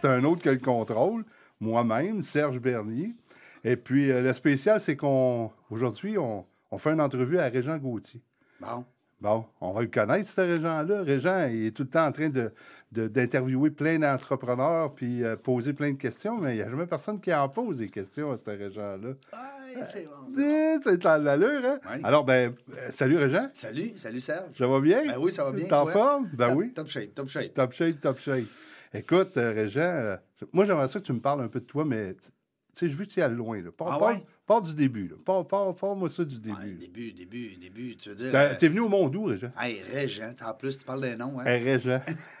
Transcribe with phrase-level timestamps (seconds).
[0.00, 1.24] C'est un autre qui a le contrôle.
[1.60, 3.10] Moi-même, Serge Bernier.
[3.64, 7.76] Et puis, euh, le spécial, c'est qu'on aujourd'hui, on, on fait une entrevue à Régent
[7.78, 8.22] Gauthier.
[8.60, 8.84] Bon.
[9.20, 11.02] Bon, on va le connaître, ce Régent-là.
[11.02, 12.52] Régent, il est tout le temps en train de,
[12.92, 16.86] de- d'interviewer plein d'entrepreneurs puis euh, poser plein de questions, mais il n'y a jamais
[16.86, 19.08] personne qui en pose des questions à ce Régent-là.
[19.08, 20.40] Ouais, c'est bon.
[20.40, 21.78] Eh, C'est dans l'allure, hein?
[22.04, 23.48] Alors, ben, euh, salut Régent.
[23.56, 24.56] Salut, salut Serge.
[24.56, 25.04] Ça va bien?
[25.04, 26.28] Ben oui, ça va bien, T'es en forme?
[26.34, 26.72] Ben Top- oui.
[26.72, 27.54] Top shape, top shape.
[27.54, 28.44] Top shape, top shape.
[28.94, 30.16] Écoute, euh, Régent, euh,
[30.52, 32.22] moi, j'aimerais ça que tu me parles un peu de toi, mais tu
[32.72, 33.60] sais, je veux que tu y ailles loin.
[33.60, 33.70] Là.
[33.70, 34.22] Pars, Ah pars- ouais?
[34.46, 35.08] pars du début.
[35.08, 35.16] Là.
[35.24, 36.74] Pars, pars, pars-moi ça du début.
[36.74, 37.96] début, début, début.
[37.96, 38.30] Tu veux dire.
[38.34, 39.50] Euh, T'es venu au monde où, Régent?
[39.60, 41.44] Hey, Régent, en plus, tu parles d'un nom, hein?
[41.44, 42.00] Hey, Régent.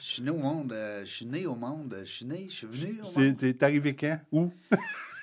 [0.00, 2.66] Je suis né au monde, je suis né au monde, je suis né, je suis
[2.66, 3.36] venu au monde.
[3.38, 4.18] t'es arrivé quand?
[4.32, 4.50] Où?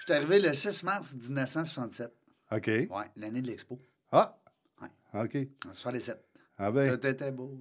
[0.08, 2.14] Je suis arrivé le 6 mars 1967.
[2.52, 2.68] OK.
[2.68, 3.76] Ouais, l'année de l'expo.
[4.12, 4.38] Ah!
[4.82, 4.90] Ouais.
[5.24, 5.48] OK.
[5.68, 6.24] En 67.
[6.60, 7.60] Ah ben, C'était beau.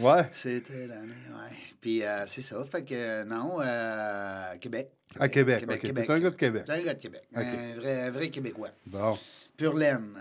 [0.00, 0.28] Ouais.
[0.32, 1.56] C'était l'année, ouais.
[1.80, 2.64] Puis euh, c'est ça.
[2.64, 4.90] Fait que non, euh, Québec.
[5.18, 5.86] À Québec, Québec, OK.
[5.86, 6.06] Québec.
[6.06, 6.64] T'es un gars de Québec.
[6.66, 7.22] T'es un gars de Québec.
[7.34, 8.70] Un, vrai, un vrai Québécois.
[8.86, 9.16] Bon.
[9.56, 10.14] Pure laine.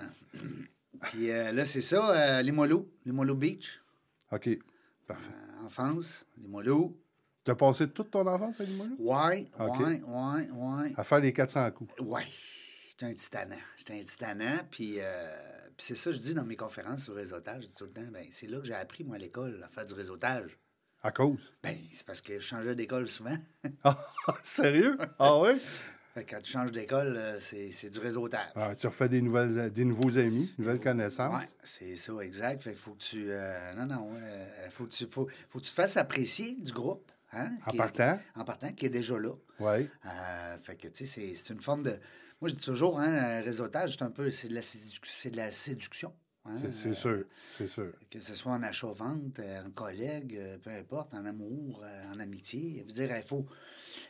[1.02, 3.81] Puis euh, là, c'est ça, euh, Limoilou, Limoilou Beach,
[4.31, 4.50] OK.
[5.05, 5.23] Parfait.
[5.61, 6.98] euh, enfance, Limoilou.
[7.43, 8.95] T'as passé toute ton enfance à Limoilou?
[8.99, 9.80] Ouais, OK.
[9.80, 10.92] ouais, ouais, ouais.
[10.98, 11.93] À faire les 400 coups.
[11.99, 12.23] Ouais,
[12.99, 13.55] j'étais un titanant.
[13.77, 15.35] J'étais un titanant, puis, euh,
[15.77, 17.63] puis c'est ça que je dis dans mes conférences sur le réseautage.
[17.63, 19.67] Je dis tout le temps, ben, c'est là que j'ai appris, moi, à l'école, à
[19.69, 20.58] faire du réseautage.
[21.03, 21.53] À cause?
[21.63, 23.37] Ben, c'est parce que je changeais d'école souvent.
[23.83, 23.97] Ah,
[24.43, 24.97] sérieux?
[25.19, 25.39] Ah
[26.15, 28.49] que quand tu changes d'école, euh, c'est, du réseautage.
[28.55, 31.39] Ah, tu refais des, nouvelles, des nouveaux amis, nouvelles connaissances.
[31.39, 32.63] Ouais, c'est ça, exact.
[32.63, 33.25] Fait qu'il faut que tu.
[33.30, 36.71] euh, non, non, euh, faut, que tu, faut, faut que tu te fasses apprécier du
[36.71, 37.11] groupe.
[37.33, 38.19] Hein, En est- partant?
[38.36, 39.33] en partant, qui est déjà là.
[39.59, 39.87] Oui.
[40.05, 41.93] Euh, fait que, tu sais, c'est une forme de.
[42.42, 44.30] Moi, je dis toujours, hein, un réseautage, c'est un peu.
[44.30, 46.14] C'est de la, sédu- c'est de la séduction.
[46.45, 46.58] hein.
[46.71, 47.23] C'est sûr.
[47.58, 47.92] C'est sûr.
[48.11, 52.20] Que ce soit en achat-vente, euh, en collègue, euh, peu importe, en amour, euh, en
[52.20, 52.83] amitié.
[52.87, 53.45] Je veux dire, il faut,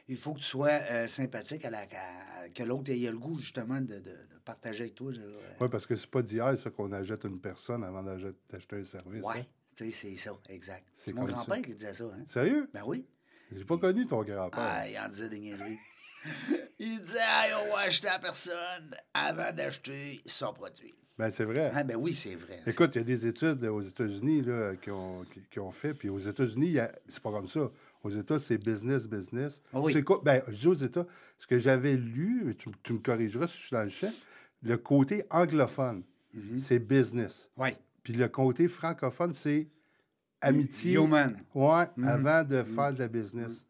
[0.10, 3.40] il faut que tu sois euh, sympathique, à la, à- que l'autre ait le goût,
[3.40, 5.12] justement, de, de- de partager avec toi.
[5.14, 8.84] euh, Oui, parce que c'est pas d'hier, ça, qu'on achète une personne avant d'acheter un
[8.84, 9.24] service.
[9.24, 9.46] Ouais, hein.
[9.76, 10.86] tu sais, c'est ça, exact.
[10.94, 12.24] C'est mon grand-père qui disait ça, hein?
[12.28, 12.70] Sérieux?
[12.74, 13.06] Ben oui.
[13.56, 14.60] J'ai pas connu ton grand-père.
[14.62, 15.78] Ah, il en disait des niaiseries.
[16.80, 20.94] il disait, hey, on va acheter à la personne avant d'acheter son produit.
[21.18, 21.72] Ben, c'est vrai.
[21.74, 22.60] Ah, ben oui, c'est vrai.
[22.68, 25.94] Écoute, il y a des études aux États-Unis là, qui, ont, qui, qui ont fait.
[25.96, 27.62] Puis aux États-Unis, a- c'est pas comme ça.
[28.04, 29.60] Aux États, c'est business, business.
[29.74, 29.94] Ah oui.
[29.94, 30.22] C'est quoi?
[30.24, 31.08] Ben, je dis aux États,
[31.40, 34.14] ce que j'avais lu, tu, tu me corrigeras si je suis dans le champ,
[34.62, 36.60] le côté anglophone, Mhm.
[36.60, 37.50] c'est business.
[37.58, 37.70] Oui.
[38.04, 39.68] Puis le côté francophone, c'est
[40.42, 40.94] amitié.
[41.00, 41.36] Human.
[41.56, 42.08] Ouais, Mhm.
[42.08, 43.66] avant de faire de la business.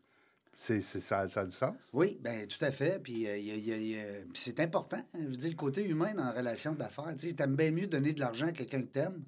[0.59, 1.75] C'est, c'est- ça, ça a du sens?
[1.94, 3.00] Oui, ben tout à fait.
[3.01, 4.97] Puis euh, c'est important.
[5.13, 5.19] hein.
[5.22, 7.13] Je veux dire, le côté humain dans la relation d'affaires.
[7.18, 9.23] Tu sais, t'aimes bien mieux donner de l'argent à quelqu'un que t'aimes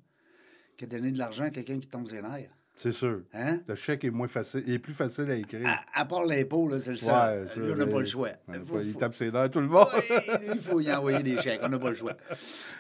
[0.75, 2.50] que donner de l'argent à quelqu'un qui tombe sur nerfs.
[2.78, 3.22] C'est sûr.
[3.34, 3.59] Hein?
[3.67, 5.67] Le chèque est moins facile, il est plus facile à écrire.
[5.67, 7.13] À, à part l'impôt, là, c'est le seul.
[7.13, 8.29] Ouais, Lui, on n'a pas le choix.
[8.66, 9.85] Faut- il tape ses dents tout le monde.
[9.94, 11.59] Oui, il faut y envoyer des chèques.
[11.61, 12.16] On n'a pas le choix.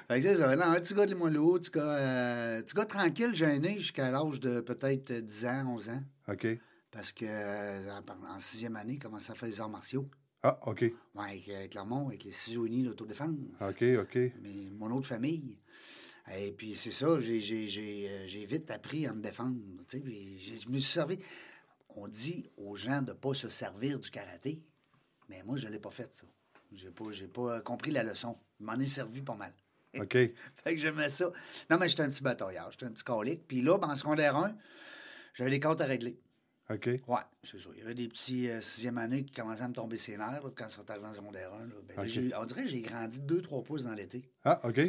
[0.07, 0.55] Fait que c'est ça.
[0.55, 4.09] Non, un petit gars de Limoilou, un petit gars, euh, petit gars tranquille, gêné jusqu'à
[4.09, 6.01] l'âge de peut-être 10 ans, 11 ans.
[6.31, 6.47] OK.
[6.91, 10.09] Parce que euh, en, en sixième année, il commençait à faire des arts martiaux.
[10.41, 10.81] Ah, OK.
[10.81, 13.35] Ouais, avec, avec Clermont, avec les ciseaux unis d'autodéfense.
[13.61, 14.15] OK, OK.
[14.41, 15.59] Mais mon autre famille.
[16.37, 19.57] Et puis c'est ça, j'ai, euh, vite appris à me défendre.
[19.87, 21.19] tu sais, je me suis servi.
[21.95, 24.61] On dit aux gens de ne pas se servir du karaté,
[25.27, 26.27] mais moi, je ne l'ai pas fait, ça.
[26.71, 28.37] J'ai pas, j'ai pas compris la leçon.
[28.59, 29.51] Je m'en ai servi pas mal.
[29.99, 30.13] OK.
[30.13, 30.35] Fait
[30.65, 31.31] que j'aimais ça.
[31.69, 33.47] Non, mais j'étais un petit batailleur, j'étais un petit colique.
[33.47, 34.55] Puis là, ben, en secondaire 1,
[35.33, 36.19] j'avais des comptes à régler.
[36.71, 36.85] OK.
[37.07, 37.69] Ouais, c'est ça.
[37.75, 40.43] Il y avait des petits euh, sixième année qui commençaient à me tomber ses nerfs
[40.43, 41.65] là, quand ils sont arrivés en secondaire 1.
[41.65, 41.73] là.
[41.87, 44.21] Ben, là, on dirait que j'ai grandi 2-3 pouces dans l'été.
[44.43, 44.79] Ah, OK.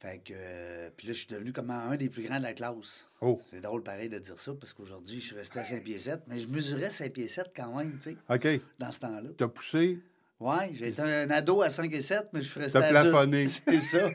[0.00, 2.52] Fait que, euh, puis là, je suis devenu comme un des plus grands de la
[2.54, 3.04] classe.
[3.20, 3.38] Oh.
[3.50, 6.22] C'est drôle pareil de dire ça, parce qu'aujourd'hui, je suis resté à 5 pieds 7,
[6.28, 8.62] mais je mesurais 5 pieds 7 quand même, tu sais, OK.
[8.78, 9.30] dans ce temps-là.
[9.36, 9.98] T'as poussé.
[10.40, 13.48] Ouais, j'ai été un ado à 5 et 7, mais je suis resté T'as plafonné.
[13.48, 14.08] C'est ça.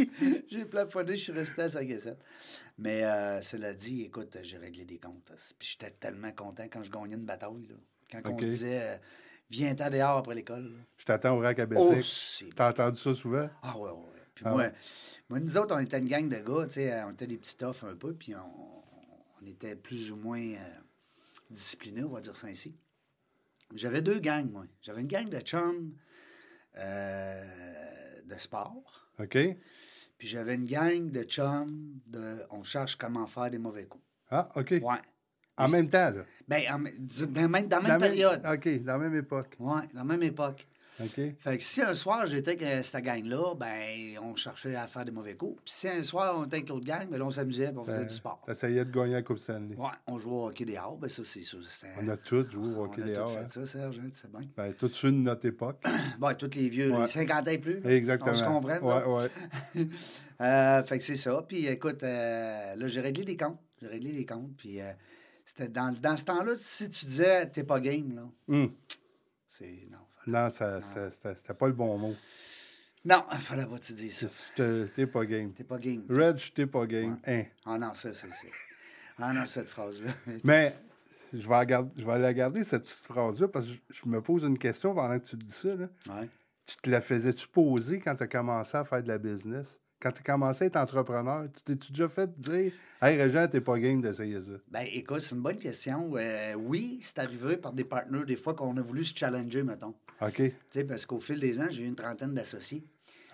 [0.50, 2.18] j'ai plafonné, je suis resté à 5 et 7.
[2.78, 5.30] Mais euh, cela dit, écoute, j'ai réglé des comptes.
[5.58, 7.66] Puis j'étais tellement content quand je gagnais une bataille.
[7.68, 7.74] Là.
[8.22, 8.96] Quand on disait, euh,
[9.50, 10.64] viens-t'en dehors après l'école.
[10.64, 10.76] là.
[10.98, 12.54] Je t'attends au rack à Oh, Bessic.
[12.54, 13.48] T'as entendu ça souvent?
[13.62, 14.20] ah ouais, ouais.
[14.34, 14.72] Puis Ah moi, ouais.
[15.30, 17.56] moi, nous autres, on était une gang de gars, tu sais, on était des petits
[17.56, 20.56] toughs un peu, puis on, on était plus ou moins euh,
[21.50, 22.74] disciplinés, on va dire ça ainsi.
[23.74, 24.64] J'avais deux gangs, moi.
[24.82, 25.92] J'avais une gang de chums
[26.78, 27.44] euh,
[28.26, 29.36] de sport, OK.
[30.18, 34.04] puis j'avais une gang de chums de on cherche comment faire des mauvais coups.
[34.30, 34.70] Ah, OK.
[34.82, 34.96] Ouais.
[35.56, 36.24] En même temps, là.
[36.48, 38.42] Ben, en même- dans, la même- dans la même période.
[38.46, 39.56] OK, dans la même époque.
[39.58, 40.66] Ouais, dans la même époque.
[41.02, 41.20] OK.
[41.38, 45.12] Fait que si un soir j'étais avec cette gang-là, ben on cherchait à faire des
[45.12, 45.60] mauvais coups.
[45.64, 48.04] Puis si un soir on était avec l'autre gang, ben là, on s'amusait on faisait
[48.06, 48.42] du sport.
[48.48, 49.76] Essayait de gagner la Coupe Stanley.
[49.76, 51.56] Ouais, on jouait au hockey dehors, ben ça, c'est ça.
[51.68, 53.32] c'était- On a tous joué au on hockey a tout dehors.
[53.32, 53.48] fait hein.
[53.48, 54.40] ça, Serge, hein, c'est bien.
[54.56, 55.82] Ben, tout ceux de notre époque.
[56.18, 57.02] Bon, tous les vieux, Ouais.
[57.02, 57.80] les 50 ans et plus.
[57.86, 58.32] Exactement.
[58.32, 58.78] On se comprend?
[59.16, 59.28] Ouais,
[59.74, 59.86] ouais.
[60.40, 61.44] Euh, fait que c'est ça.
[61.46, 63.58] Puis écoute, euh, là, j'ai réglé des comptes.
[63.80, 64.56] J'ai réglé des comptes.
[64.56, 64.90] Puis euh,
[65.44, 68.72] c'était dans, dans ce temps-là, si tu disais t'es pas game, là, Hum.
[69.50, 69.86] c'est.
[69.90, 72.14] Non, Non, ça, ça- c'était pas le bon mot.
[73.04, 74.26] non, fallait pas te dire ça.
[74.94, 75.52] T'es pas game.
[75.52, 76.04] T'es pas game.
[76.10, 77.18] Red, j'étais pas game.
[77.26, 77.44] Hein.
[77.64, 78.28] Ah non, ça, c'est.
[78.28, 78.52] c'est-
[79.18, 80.10] Ah non, cette phrase-là.
[80.44, 80.72] Mais
[81.32, 84.44] je vais, garder- je vais la garder, cette petite phrase-là, parce que je, me pose
[84.44, 85.74] une question pendant que tu te dis ça.
[85.76, 85.88] là.
[86.08, 86.28] Ouais.
[86.66, 89.76] Tu te la faisais-tu poser quand tu as commencé à faire de la business?
[90.00, 92.72] Quand tu as commencé à être entrepreneur, tu t'es-tu déjà fait dire
[93.02, 94.52] Hey, Régent, t'es pas game d'essayer ça?
[94.70, 96.10] Ben, écoute, c'est une bonne question.
[96.16, 99.94] Euh, oui, c'est arrivé par des partenaires, des fois, qu'on a voulu se challenger, mettons.
[100.22, 100.34] OK.
[100.36, 102.84] Tu sais, parce qu'au fil des ans, j'ai eu une trentaine d'associés.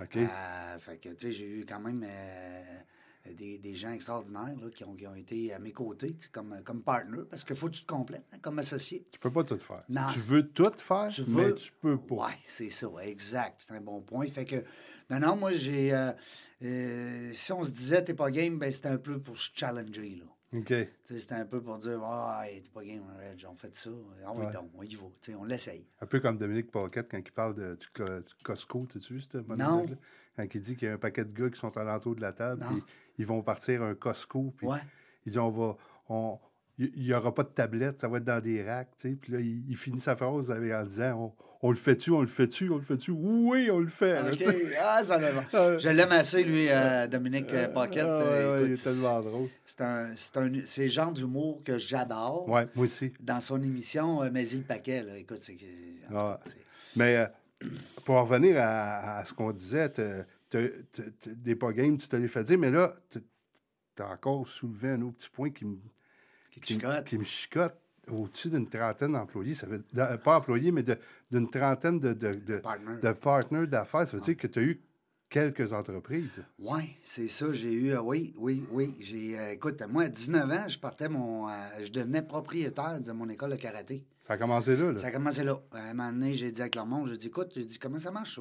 [0.01, 0.17] OK.
[0.17, 4.69] Euh, fait que, tu sais, j'ai eu quand même euh, des, des gens extraordinaires là,
[4.75, 7.73] qui, ont, qui ont été à mes côtés, comme, comme partner, parce qu'il faut que
[7.75, 9.07] tu te complètes hein, comme associé.
[9.11, 9.83] Tu peux pas tout faire.
[9.89, 10.03] Non.
[10.13, 11.55] Tu veux tout faire, Tu mais veux.
[11.55, 12.27] tu peux pas.
[12.29, 13.57] Oui, c'est ça, exact.
[13.67, 14.27] C'est un bon point.
[14.27, 14.57] Fait que,
[15.11, 15.93] non, non, moi, j'ai.
[15.93, 20.17] euh, si on se disait, t'es pas game, ben, c'était un peu pour se challenger,
[20.21, 20.25] là.
[20.55, 20.67] OK.
[20.67, 23.75] Tu sais, C'était un peu pour dire, ah, hey, t'es pas game, Reg, on fait
[23.75, 23.91] ça.
[24.25, 24.53] Ah oui, Ouais.
[24.53, 25.07] donc, on y va.
[25.21, 25.85] Tu sais, on l'essaye.
[26.01, 29.39] Un peu comme Dominique Paquette quand il parle de, du, du Costco, t'as-tu vu ce
[29.39, 29.97] monologue-là?
[30.37, 32.33] Quand il dit qu'il y a un paquet de gars qui sont alentour de la
[32.33, 32.69] table, Non.
[32.75, 32.83] puis
[33.19, 34.79] ils vont partir un Costco, puis Ouais.
[35.25, 35.77] il dit on va.
[36.09, 36.39] On,
[36.79, 38.91] il n'y aura pas de tablette, ça va être dans des racks.
[38.99, 39.17] tu sais.
[39.17, 41.35] Puis là, il, il finit sa phrase en disant
[41.67, 43.11] on, le fait-tu, on le fait-tu, on le fait-tu?
[43.11, 44.15] Oui, on le fait.
[44.15, 44.43] là, OK.
[44.81, 45.29] Ah, ça va.
[45.53, 45.79] Ah.
[45.79, 48.05] Je l'aime assez, lui, euh, Dominique euh, Paquette.
[48.07, 49.49] Ah, Euh, ouais, il est tellement drôle.
[49.67, 52.49] c'est un, c'est un, c'est le genre d'humour que j'adore.
[52.49, 53.13] Ouais, moi aussi.
[53.21, 55.17] Dans son émission, euh, Mais il le paquet, là.
[55.19, 55.57] Écoute, c'est.
[55.59, 56.17] c'est-
[56.97, 57.27] Mais euh,
[58.05, 59.89] pour en revenir à, à ce qu'on disait,
[61.27, 63.21] des pas games, tu te les fait dire, mais là, tu
[64.03, 65.77] as encore soulevé un autre petit point qui me,
[66.51, 66.61] Qui
[67.05, 67.75] qui me chicote.
[68.11, 70.85] Au-dessus d'une trentaine d'employés, ça veut de- pas employés, mais
[71.31, 72.97] d'une trentaine de, de, de, Partners.
[73.01, 74.07] de d'affaires.
[74.09, 74.81] Ça veut dire que tu as eu
[75.29, 76.31] quelques entreprises.
[76.61, 77.51] Oui, c'est ça.
[77.51, 77.91] J'ai eu.
[77.93, 78.95] euh, oui, oui, oui.
[79.01, 81.49] J'ai, euh, écoute, moi, à 19 ans, je partais mon.
[81.49, 84.05] euh, je devenais propriétaire de mon école de karaté.
[84.25, 84.93] Ça a commencé là.
[84.93, 84.99] là.
[84.99, 85.61] Ça a commencé là.
[85.73, 88.11] À un moment donné, j'ai dit à Clermont, j'ai dit, écoute, j'ai dit, comment ça
[88.13, 88.39] marche,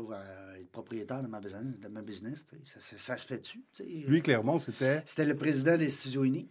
[0.59, 3.63] être propriétaire de ma business, de ma business ça, ça- ça se fait-tu?
[4.07, 5.01] Lui, Clermont, c'était.
[5.05, 6.47] C'était le président des Studios Unis.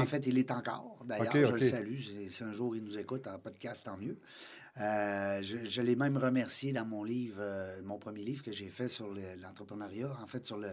[0.00, 0.98] En fait, il est encore.
[1.04, 1.98] D'ailleurs, je le salue.
[2.30, 4.16] Si- un jour il nous écoute en podcast, tant mieux.
[4.80, 8.68] Euh, je je l'ai même remercié dans mon livre, euh, mon premier livre que j'ai
[8.68, 10.68] fait sur le- l'entrepreneuriat, en fait, sur le,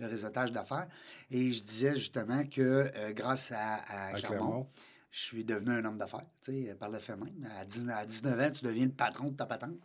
[0.00, 0.86] le réseautage d'affaires.
[1.30, 2.60] Et je disais justement que
[2.96, 4.66] euh, grâce à, à À Clermont, Clermont.
[5.14, 7.48] Je suis devenu un homme d'affaires, tu sais, par le fait même.
[7.60, 9.78] À, 10 à 19 ans, tu deviens le patron de ta patente.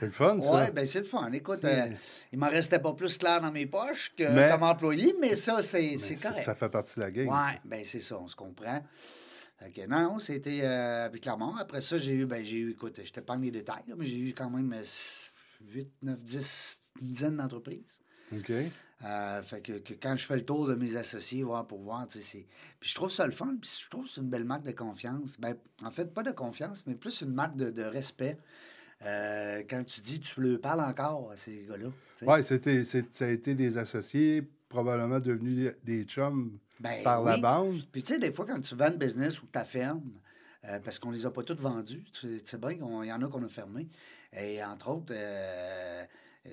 [0.00, 0.52] C'est le fun, ça.
[0.52, 1.30] Ouais, ben c'est le fun.
[1.30, 1.88] Écoute, euh,
[2.32, 5.62] il m'en restait pas plus clair dans mes poches que Mais- comme employé, mais ça,
[5.62, 6.44] c'est correct.
[6.44, 7.28] ça fait partie de la game.
[7.28, 8.84] Ouais, ben c'est ça, on se comprend.
[9.72, 11.54] Que non, c'était euh, avec Clermont.
[11.56, 14.18] Après ça, j'ai eu, ben j'ai eu, écoute, je t'épargne les détails, là, mais j'ai
[14.18, 14.74] eu quand même
[15.60, 18.00] 8, 9, 10, une dizaine d'entreprises.
[18.32, 18.52] OK.
[19.04, 22.06] Euh, fait que, que quand je fais le tour de mes associés, voir pour voir,
[22.08, 22.46] tu sais, c'est...
[22.80, 24.72] Puis je trouve ça le fun, puis je trouve que c'est une belle marque de
[24.72, 25.38] confiance.
[25.38, 25.54] Ben,
[25.84, 28.38] en fait, pas de confiance, mais plus une marque de, de respect.
[29.02, 31.88] Euh, quand tu dis, tu le parles encore à ces gars-là.
[32.22, 37.76] Oui, c'était, ça a été des associés, probablement devenus des chums Ben par la bande.
[37.92, 40.10] Puis tu sais, des fois, quand tu vends le business ou ta ferme,
[40.64, 43.28] euh, parce qu'on les a pas toutes vendus, tu sais- bien qu'il y en a
[43.28, 43.86] qu'on a fermé.
[44.32, 46.04] Et entre autres, euh,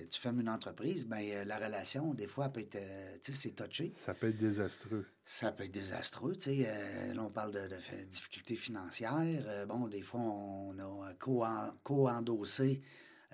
[0.10, 3.34] tu fermes une entreprise, ben euh, la relation, des fois, elle peut être, euh, tu
[3.34, 3.94] sais, c'est touché.
[4.06, 5.06] Ça peut être désastreux.
[5.26, 6.66] Ça peut être désastreux, tu sais.
[6.68, 9.44] euh, là, on parle de, de difficultés financières.
[9.48, 12.82] Euh, bon, des fois, on a co-en- co-endossé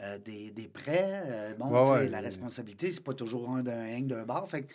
[0.01, 1.23] euh, des, des prêts.
[1.27, 2.09] Euh, bon, Ouais, tu sais, ouais.
[2.09, 4.49] la responsabilité, c'est pas toujours un d'un un d'un bord.
[4.49, 4.73] Fait que,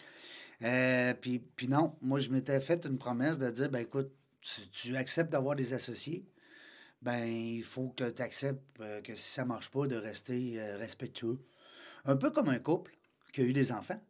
[0.65, 4.11] euh, puis, puis non, moi, je m'étais fait une promesse de dire, ben écoute,
[4.41, 6.27] tu, tu acceptes d'avoir des associés,
[7.01, 10.77] ben il faut que tu acceptes euh, que si ça marche pas, de rester euh,
[10.77, 11.39] respectueux.
[12.05, 12.93] Un peu comme un couple
[13.33, 14.01] qui a eu des enfants.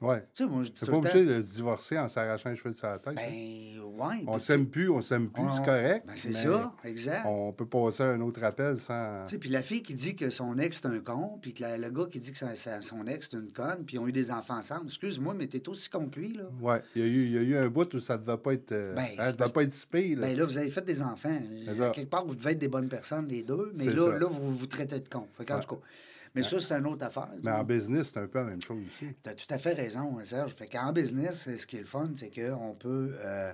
[0.00, 0.16] Oui.
[0.34, 2.08] Tu sais, moi, je dis C'est tout pas le temps, obligé de se divorcer en
[2.08, 3.14] s'arrachant les cheveux de sa tête.
[3.14, 4.24] ben, ouais.
[4.26, 6.06] on s'aime plus, on s'aime plus, on- c'est correct.
[6.06, 7.24] ben, c'est ça, exact.
[7.26, 9.24] On peut passer à un autre appel sans.
[9.24, 11.78] Tu sais, puis la fille qui dit que son ex c'est un con, puis la-
[11.78, 14.30] le gars qui dit que son ex c'est une conne, puis ils ont eu des
[14.30, 14.86] enfants ensemble.
[14.86, 16.44] Excuse-moi, mais t'es aussi con que lui, là.
[16.60, 18.36] Oui, il y, a eu, il y a eu un bout où ça ne devait
[18.36, 18.72] pas être.
[18.72, 20.26] euh, Ben, hein, devait pas être si pire, là.
[20.26, 21.40] Ben là, vous avez fait des enfants.
[21.94, 24.18] Quelque part, vous devez être des bonnes personnes, les deux, mais là, ça.
[24.18, 25.28] là, vous vous traitez de con.
[25.38, 25.80] Fait qu'en tout cas.
[26.34, 27.28] Mais ça, c'est une autre affaire.
[27.44, 29.14] Mais en business, c'est un peu la même chose aussi.
[29.22, 30.52] Tu as tout à fait raison, hein, Serge.
[30.52, 33.52] Fait qu'en business, ce qui est le fun, c'est qu'on peut euh,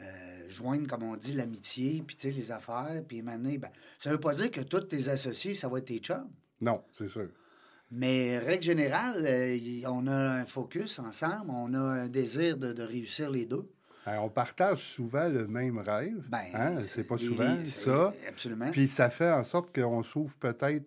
[0.00, 4.10] euh, joindre, comme on dit, l'amitié, puis tu sais, les affaires, puis maintenant, ben, ça
[4.10, 6.28] veut pas dire que tous tes associés, ça va être tes chums.
[6.60, 7.28] Non, c'est sûr.
[7.92, 9.56] Mais règle générale, euh,
[9.88, 13.68] on a un focus ensemble, on a un désir de, de réussir les deux.
[14.06, 16.26] On partage souvent le même rêve.
[16.28, 18.12] Ben, hein, C'est pas souvent les- ça.
[18.28, 18.70] Absolument.
[18.72, 20.84] Puis ça fait en sorte qu'on s'ouvre peut-être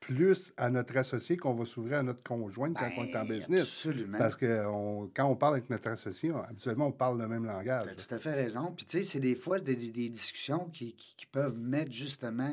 [0.00, 3.38] plus à notre associé qu'on va s'ouvrir à notre conjointe quand on est en Ben,
[3.38, 3.62] business.
[3.62, 4.18] absolument.
[4.18, 7.44] Parce que on- quand on parle avec notre associé, on- habituellement, on parle le même
[7.44, 7.84] langage.
[7.84, 8.72] Tu as tout à fait raison.
[8.72, 11.92] Puis, tu sais, c'est des fois des, des- des discussions qui, qui- qui peuvent mettre
[11.92, 12.52] justement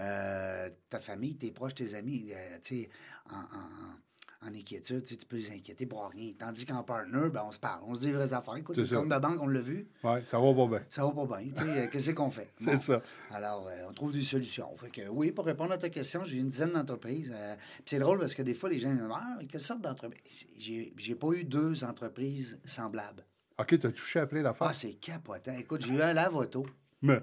[0.00, 2.90] euh, ta famille, tes proches, tes amis, euh, tu sais,
[3.30, 3.98] en, en-
[4.42, 5.02] en inquiétude.
[5.02, 6.32] Tu sais, tu peux les inquiéter pour rien.
[6.38, 7.82] Tandis qu'en partner, ben, on se parle.
[7.86, 8.56] On se dit les vraies affaires.
[8.56, 9.88] Écoute, le compte de banque, on l'a vu.
[10.04, 10.82] Oui, ça va pas bien.
[10.90, 11.50] Ça va pas bien.
[11.50, 12.52] tu sais, euh, Qu'est-ce qu'on fait?
[12.60, 13.02] C'est ça.
[13.30, 14.74] Alors, euh, on trouve des solutions.
[14.76, 17.32] Fait que, oui, pour répondre à ta question, j'ai une dizaine d'entreprises.
[17.34, 17.54] Euh,
[17.84, 20.46] c'est drôle parce que des fois, les gens me disent Ah, quelle sorte d'entreprise?
[20.56, 23.24] J'ai j'ai pas eu deux entreprises semblables.
[23.58, 24.68] OK, tu as touché à plein d'affaires?
[24.68, 25.52] Ah, c'est capotant.
[25.58, 26.62] Écoute, j'ai eu un lave-auto.
[27.02, 27.20] Mais,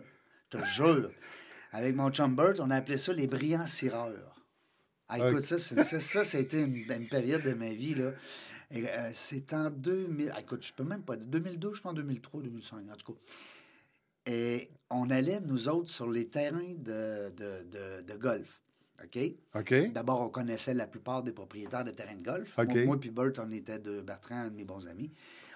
[0.52, 1.12] Je te jure.
[1.72, 4.35] Avec mon chum Bert, on appelait ça les brillants cireurs.
[5.10, 8.12] Ah, écoute, ça, ça, ça, ça a été une, une période de ma vie, là.
[8.74, 10.32] Euh, c'est en 2000...
[10.34, 11.28] ah, écoute, je peux même pas dire.
[11.30, 13.20] 2002, je pense, 2003, 2005, en tout cas.
[14.26, 18.62] Et on allait, nous autres, sur les terrains de, de, de, de golf.
[19.04, 19.20] OK?
[19.56, 19.92] OK.
[19.92, 22.58] D'abord, on connaissait la plupart des propriétaires de terrains de golf.
[22.58, 25.12] Moi, moi puis Bert, on était deux, Bertrand, un de mes bons amis.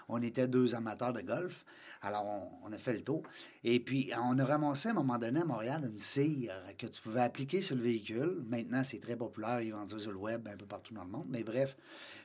[0.08, 1.65] On était deux amateurs de golf.
[2.01, 3.24] Alors, on, on a fait le tour.
[3.63, 7.01] Et puis, on a ramassé à un moment donné à Montréal une cire que tu
[7.01, 8.41] pouvais appliquer sur le véhicule.
[8.46, 9.62] Maintenant, c'est très populaire.
[9.62, 11.27] Ils vendent ça sur le web un peu partout dans le monde.
[11.29, 11.75] Mais bref,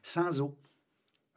[0.03, 0.57] sans eau.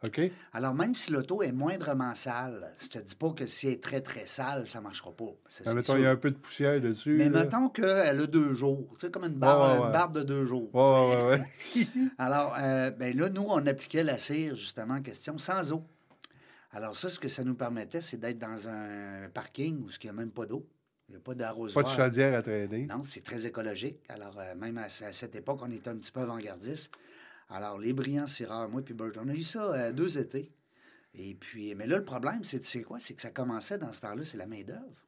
[0.05, 0.21] OK.
[0.53, 3.83] Alors, même si l'auto est moindrement sale, je te dis pas que si elle est
[3.83, 5.33] très, très sale, ça marchera pas.
[5.49, 7.15] Ça, Ben, mettons, il y a un peu de poussière dessus.
[7.17, 7.39] Mais là.
[7.39, 8.87] mettons qu'elle a deux jours.
[8.91, 10.69] Tu sais, comme une barbe, ouais, une barbe de deux jours.
[10.75, 11.39] Ouais,
[11.75, 11.87] ouais.
[12.19, 15.83] Alors, euh, ben là, nous, on appliquait la cire, justement, en question, sans eau.
[16.77, 20.09] Alors, ça, ce que ça nous permettait, c'est d'être dans un parking où il n'y
[20.09, 20.69] a même pas d'eau.
[21.09, 21.83] Il n'y a pas Pas d'arrosoir.
[21.83, 22.85] de chaudière à traîner.
[22.85, 23.99] Non, c'est très écologique.
[24.09, 26.91] Alors, euh, même à, ce- à cette époque, on était un petit peu avant-gardiste.
[27.49, 30.51] Alors, les brillants cireurs, moi puis Bert, on a eu ça euh, deux étés.
[31.15, 32.99] Et puis, mais là, le problème, c'est, tu sais quoi?
[32.99, 35.03] C'est que ça commençait dans ce temps-là, c'est la main-d'œuvre.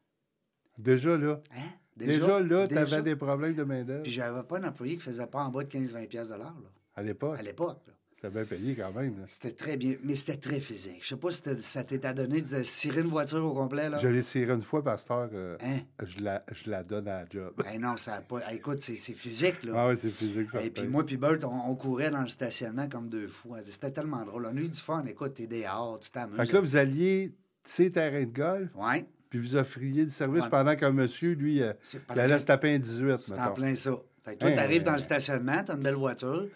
[0.79, 1.39] Déjà là.
[1.55, 1.69] Hein?
[1.97, 2.95] Déjà, là, tu déjà?
[2.95, 4.01] avais des problèmes de main-d'œuvre.
[4.03, 6.57] Puis, j'avais pas un employé qui faisait pas en bas de 15-20$ piastres de l'heure,
[6.63, 7.37] là, À l'époque.
[7.37, 7.83] à l'époque.
[7.85, 7.93] là.
[8.21, 9.17] C'était bien payé quand même.
[9.17, 9.25] là.
[9.29, 10.99] C'était très bien, mais c'était très physique.
[11.01, 13.97] Je sais pas si ça t'était donné de cirer une voiture au complet, là.
[13.99, 15.29] Je l'ai ciré une fois, pasteur.
[15.33, 15.79] euh, Hein?
[16.05, 17.53] je, la, je la donne à la job.
[17.63, 18.41] Ben non, ça a pas...
[18.53, 19.73] Écoute, c'est c'est physique, là.
[19.77, 20.61] Ah oui, c'est physique, ça.
[20.61, 23.55] Et puis moi puis Bert, on, on courait dans le stationnement comme deux fous.
[23.63, 24.45] C'était tellement drôle.
[24.51, 25.01] On a eu du fun.
[25.05, 26.35] Écoute, t'es dehors, tu t'amuses.
[26.35, 27.33] Fait que là, vous alliez,
[27.63, 30.49] ces terrains de golf, Ouais, puis vous offriez du service Ouais.
[30.49, 33.73] pendant qu'un monsieur, lui, euh, C'est il allait se taper un 18, c'est en plein
[33.75, 33.91] ça.
[34.25, 36.47] Fait que toi, Hein, t'arrives dans euh, le stationnement, t'as une belle voiture.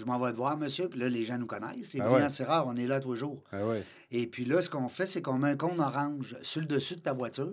[0.00, 0.88] Je m'en vais te voir, monsieur.
[0.88, 1.92] Puis là, les gens nous connaissent.
[1.92, 2.28] Les Ah clients, ouais.
[2.28, 2.66] c'est rare.
[2.66, 3.42] On est là tous les jours.
[3.52, 3.84] Ah ouais.
[4.10, 6.96] Et puis là, ce qu'on fait, c'est qu'on met un compte orange sur le dessus
[6.96, 7.52] de ta voiture,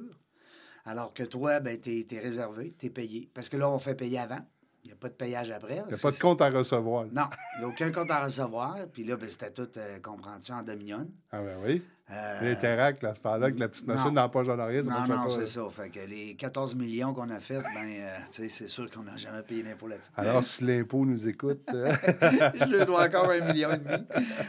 [0.86, 3.30] alors que toi, ben, t'es es réservé, t'es payé.
[3.34, 4.40] Parce que là, on fait payer avant.
[4.88, 5.82] Il n'y a pas de payage après.
[5.86, 7.04] Il n'y a pas de compte à recevoir.
[7.04, 7.10] là.
[7.14, 7.24] Non,
[7.56, 8.78] il n'y a aucun compte à recevoir.
[8.94, 11.10] Puis là, ben, c'était tout, euh, comprends-tu, en demi-onne.
[11.30, 11.86] Ah ben oui.
[12.10, 15.28] Euh, L'interact, là, ce temps-là, avec la petite machine dans la poche ça Non, non,
[15.30, 15.46] c'est là.
[15.46, 15.62] ça.
[15.70, 19.04] Fait que les 14 millions qu'on a fait, ben, euh, tu sais, c'est sûr qu'on
[19.04, 20.10] n'a jamais payé d'impôt là-dessus.
[20.16, 24.06] Alors, si l'impôt nous écoute, euh, je lui dois encore un million et demi.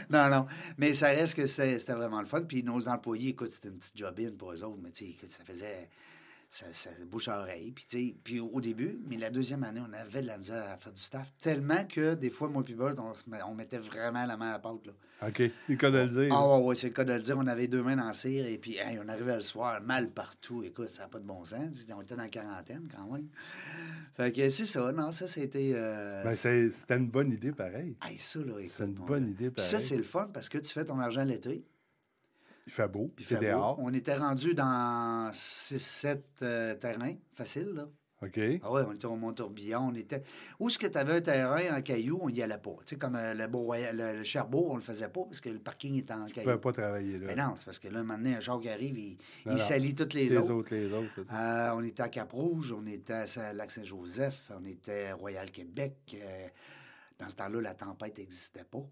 [0.09, 0.45] Non, non.
[0.77, 2.43] Mais ça reste que c'était vraiment le fun.
[2.43, 5.29] Puis nos employés, écoute, c'était une petite job-in pour eux autres, mais tu sais, écoute,
[5.29, 5.89] ça faisait.
[6.51, 7.71] Ça, ça bouche à oreille.
[7.71, 10.91] Puis, puis au début, mais la deuxième année, on avait de la misère à faire
[10.91, 11.31] du staff.
[11.39, 12.95] Tellement que des fois, moi Bert,
[13.47, 14.87] on, mettait vraiment la main à la pâte.
[14.87, 15.27] Là.
[15.27, 16.33] OK, il connaît le dire.
[16.35, 17.37] Ah ouais, ouais, c'est le cas de le dire.
[17.37, 20.09] On avait deux mains dans la cire et puis hey, on arrivait le soir, mal
[20.09, 20.63] partout.
[20.63, 21.67] Écoute, ça n'a pas de bon sens.
[21.95, 23.27] On était dans la quarantaine quand même.
[24.17, 24.91] Fait que c'est ça.
[24.91, 25.73] Non, ça, c'était...
[25.75, 27.95] euh, Ben, c'est- c'était une bonne idée, pareil.
[28.09, 29.87] hey, ça, là, écoute, C'est une on- bonne idée, Puis ça, pareil.
[29.87, 31.63] c'est le fun parce que tu fais ton argent l'été.
[32.69, 33.41] Il fait beau, c'est fait beau.
[33.45, 33.79] dehors.
[33.79, 37.87] On était rendu dans 6-7 terrains faciles, là.
[38.21, 38.37] OK.
[38.61, 40.21] Ah ouais, on était au Mont-Tourbillon, on était...
[40.59, 42.75] Où est-ce que tu avais un terrain en caillou, on n'y allait pas.
[42.85, 45.57] Tu sais, comme euh, le, le, le Cherbourg, on le faisait pas parce que le
[45.59, 47.27] parking était en Tu ne pas travailler là.
[47.27, 49.95] Mais non, c'est parce que là, maintenant, un char qui arrive, il, Non, il salit
[49.95, 50.53] toutes les, les autres.
[50.53, 51.25] autres, les autres.
[51.29, 51.69] ça.
[51.71, 55.95] Euh, on était à Cap-Rouge, on était à Sa- Lac-Saint-Joseph, on était à Royal-Québec.
[56.15, 56.47] euh,
[57.19, 58.83] dans ce temps-là, la tempête n'existait pas.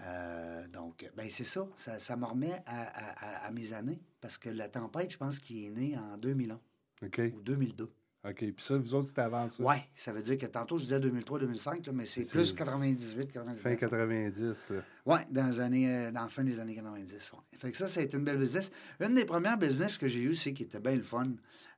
[0.00, 1.66] Euh, donc, ben c'est ça.
[1.76, 4.00] Ça, ça me remet à, à- mes années.
[4.20, 6.60] Parce que la tempête, je pense qu'il est né en 2001
[7.06, 7.20] OK.
[7.34, 7.88] ou 2002.
[8.28, 8.36] OK.
[8.36, 9.62] Puis ça, vous autres, c'était avant ça?
[9.62, 13.62] Oui, ça veut dire que tantôt, je disais 2003-2005, là, mais c'est plus 98, 99.
[13.62, 14.56] Fin 90.
[14.70, 17.12] euh, Oui, dans, les années, euh, dans la fin des années 90.
[17.12, 17.38] ouais.
[17.58, 18.70] Fait que ça, ça a été une belle business.
[19.00, 21.26] Une des premières business que j'ai eues, c'est qui était bien le fun.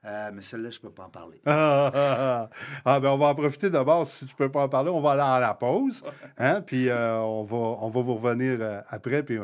[0.04, 1.40] Euh, mais celle-là, je ne peux pas en parler.
[1.46, 2.50] Ah, ah, ah.
[2.84, 4.06] Ah, ben on va en profiter d'abord.
[4.06, 6.02] Si tu peux pas en parler, on va aller à la pause.
[6.38, 6.62] Hein?
[6.62, 9.22] Puis euh, on, va, on va vous revenir après.
[9.22, 9.38] Puis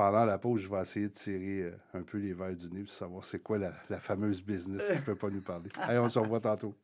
[0.00, 2.84] pendant la pause, je vais essayer de tirer euh, un peu les verres du nez
[2.84, 5.68] pour savoir c'est quoi la, la fameuse business qui ne peut pas nous parler.
[5.82, 6.74] Allez, on se revoit tantôt.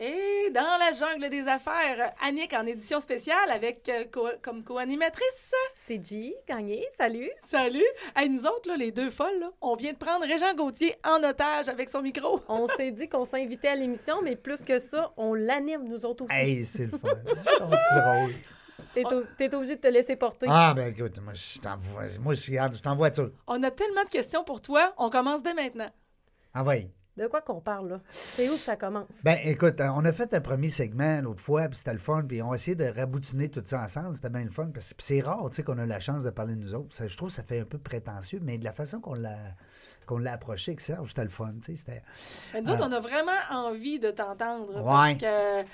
[0.00, 5.52] Et dans la jungle des affaires, Annick en édition spéciale avec euh, co- comme co-animatrice.
[5.72, 7.30] C'est G, gagné, salut.
[7.40, 7.84] Salut!
[8.16, 11.22] Hey, nous autres, là, les deux folles, là, on vient de prendre Régent Gauthier en
[11.22, 12.40] otage avec son micro.
[12.48, 16.24] On s'est dit qu'on s'invitait à l'émission, mais plus que ça, on l'anime, nous autres
[16.24, 16.34] aussi.
[16.34, 17.08] Hey, c'est le fun.
[17.36, 18.32] C'est drôle.
[18.94, 20.46] T'es au- T'es obligé de te laisser porter.
[20.48, 22.04] Ah, ben écoute, moi, je t'envoie.
[22.20, 23.30] Moi, je suis en voiture.
[23.46, 25.90] On a tellement de questions pour toi, on commence dès maintenant.
[26.54, 26.90] Ah, ouais.
[27.14, 28.00] De quoi qu'on parle, là?
[28.08, 29.04] C'est où que ça commence?
[29.22, 32.22] Ben, écoute, euh, on a fait un premier segment l'autre fois, puis c'était le fun,
[32.26, 34.14] puis on a essayé de raboutiner tout ça ensemble.
[34.14, 36.24] C'était bien le fun, parce que puis c'est rare, tu sais, qu'on a la chance
[36.24, 36.94] de parler de nous autres.
[36.96, 39.36] Ça, je trouve que ça fait un peu prétentieux, mais de la façon qu'on l'a
[40.06, 41.76] qu'on l'a approché avec Serge, c'était le fun, tu sais.
[41.76, 42.02] C'était...
[42.54, 44.82] Mais nous autres, on a vraiment envie de t'entendre Ouais.
[44.82, 45.68] parce que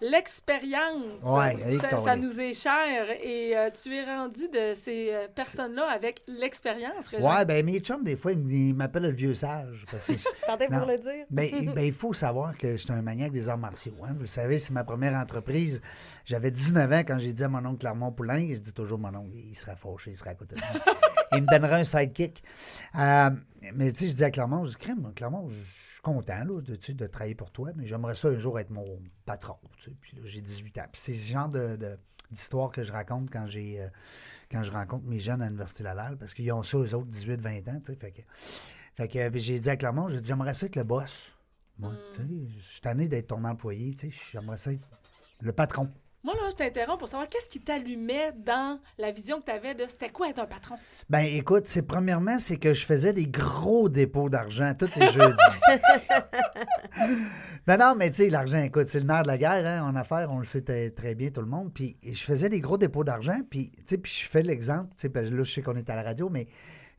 [0.00, 2.16] l'expérience, Ouais, ça, ça est.
[2.18, 7.10] nous est cher et euh, tu es rendu de ces euh, personnes-là avec l'expérience.
[7.12, 10.12] Ouais, ben mes chums, des fois, ils m'appellent le vieux sage, parce que...
[10.16, 10.86] Je partais pour Non.
[10.86, 11.24] le dire.
[11.30, 13.94] Ben, ben, il faut savoir que je suis un maniaque des arts martiaux.
[14.02, 14.12] hein.
[14.14, 15.80] Vous le savez, c'est ma première entreprise.
[16.24, 19.14] J'avais 19 ans quand j'ai dit à mon oncle Clermont Poulain, je dis toujours mon
[19.14, 20.94] oncle, il sera fauché, il sera à côté de moi.
[21.32, 22.42] il me donnera un sidekick.
[22.98, 23.30] Euh,
[23.74, 26.60] mais tu sais, je dis à Clermont, je dis, crème, Clermont, je suis content là,
[26.60, 29.56] de, de travailler pour toi, mais j'aimerais ça un jour être mon patron.
[30.00, 30.86] Puis là, j'ai 18 ans.
[30.92, 31.98] Puis c'est ce genre de, de-
[32.30, 33.88] d'histoire que je raconte quand j'ai euh,
[34.50, 37.70] quand je rencontre mes jeunes à l'Université Laval, parce qu'ils ont ça, eux autres, 18-20
[37.70, 37.80] ans.
[37.84, 38.22] Fait que,
[38.96, 41.32] fait que j'ai dit à Clermont, j'ai dit, j'aimerais ça être le boss.
[41.78, 44.86] Moi, tu sais, je suis tanné d'être ton employé, tu sais, j'aimerais ça être
[45.40, 45.90] le patron.
[46.24, 49.74] Moi, là, je t'interromps pour savoir qu'est-ce qui t'allumait dans la vision que tu avais
[49.74, 50.76] de c'était quoi être un patron?
[51.10, 55.36] Ben écoute, c'est premièrement, c'est que je faisais des gros dépôts d'argent tous les jeudis.
[57.68, 59.94] non, non, mais tu sais, l'argent, écoute, c'est le nerf de la guerre hein, en
[59.96, 61.74] affaires, on le sait très, bien tout le monde.
[61.74, 65.10] Puis je faisais des gros dépôts d'argent, puis tu sais, puis je fais l'exemple, tu
[65.12, 66.46] sais, là, je sais qu'on est à la radio, mais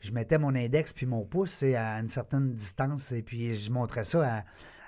[0.02, 4.04] je mettais mon index puis mon pouce à une certaine distance, et puis je montrais
[4.04, 4.44] ça à.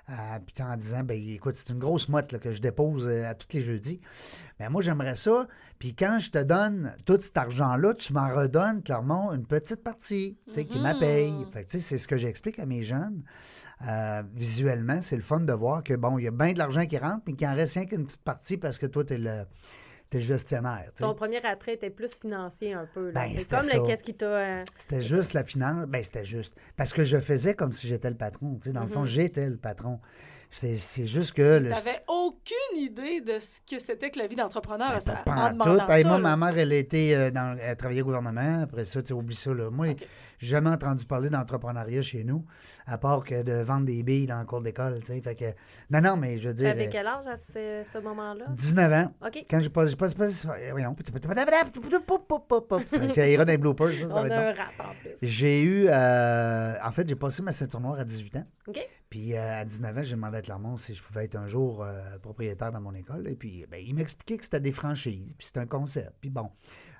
[0.07, 3.29] À- puis en disant, ben écoute, c'est une grosse motte là, que je dépose euh,
[3.29, 3.99] à tous les jeudis.
[4.59, 5.47] Mais moi, j'aimerais ça.
[5.79, 10.37] Puis quand je te donne tout cet argent-là, tu m'en redonnes, clairement, une petite partie,
[10.47, 11.33] tu sais, qui m'appelle.
[11.51, 13.23] Fait que, tu sais, c'est ce que j'explique à mes jeunes.
[13.87, 16.85] Euh, visuellement, c'est le fun de voir que, bon, il y a bien de l'argent
[16.85, 19.43] qui rentre, mais qu'il en reste rien qu'une petite partie parce que toi, t'es le,
[20.09, 21.03] t'es gestionnaire, tu sais.
[21.03, 23.07] Ton premier attrait était plus financier un peu.
[23.07, 23.11] là.
[23.13, 23.77] Ben, c'est c'était comme ça.
[23.77, 24.25] le qu'est-ce qui t'a.
[24.25, 25.85] euh, C'était juste la finance.
[25.87, 26.55] Ben, c'était juste.
[26.75, 28.55] Parce que je faisais comme si j'étais le patron.
[28.61, 29.99] Tu sais, dans le fond, j'étais le patron.
[30.49, 31.57] C'est, c'est juste que.
[31.59, 31.69] Le...
[31.71, 35.91] T'avais aucune idée de ce que c'était que la vie d'entrepreneur Ben, en tout.
[35.91, 36.35] Hey, ça, moi, là.
[36.35, 38.61] ma mère, elle était euh, dans, elle travaillait au gouvernement.
[38.61, 39.53] Après ça, tu sais, oublie ça.
[39.53, 39.69] Là.
[39.69, 40.05] Moi, OK.
[40.37, 42.45] Jamais entendu parler d'entrepreneuriat chez nous,
[42.85, 44.99] à part que de vendre des billes dans le cours d'école.
[45.01, 45.21] Tu sais.
[45.21, 45.45] Fait que,
[45.89, 46.69] non, non, mais je veux dire.
[46.71, 48.45] T'avais euh, quel âge à ce, ce moment-là?
[48.49, 49.13] 19 ans.
[49.25, 49.45] OK.
[49.49, 49.85] Quand j'ai pas.
[49.85, 50.27] J'ai pas, pas,
[50.71, 50.95] voyons.
[53.57, 54.09] Bloopers, ça.
[54.09, 55.17] ça On va a un rap en plus.
[55.21, 55.87] J'ai eu.
[55.89, 58.45] euh, en fait, j'ai passé ma ceinture noire à 18 ans.
[58.67, 58.87] OK.
[59.09, 61.81] Puis euh, à 19 ans, j'ai demandé à Clermont si je pouvais être un jour
[61.81, 63.27] euh, propriétaire dans mon école.
[63.29, 66.11] Et puis, ben, il m'expliquait que c'était des franchises, puis c'était un concept.
[66.19, 66.49] Puis bon.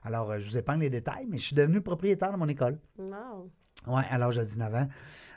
[0.07, 2.79] Alors, euh, je vous épargne les détails, mais je suis devenu propriétaire de mon école.
[2.97, 3.51] Wow.
[3.87, 4.87] Oui, à l'âge de 19 ans.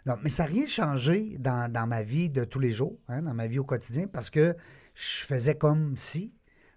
[0.06, 3.22] Donc, mais ça n'a rien changé dans, dans ma vie de tous les jours, hein,
[3.22, 4.56] dans ma vie au quotidien, parce que
[4.94, 6.32] je faisais comme si,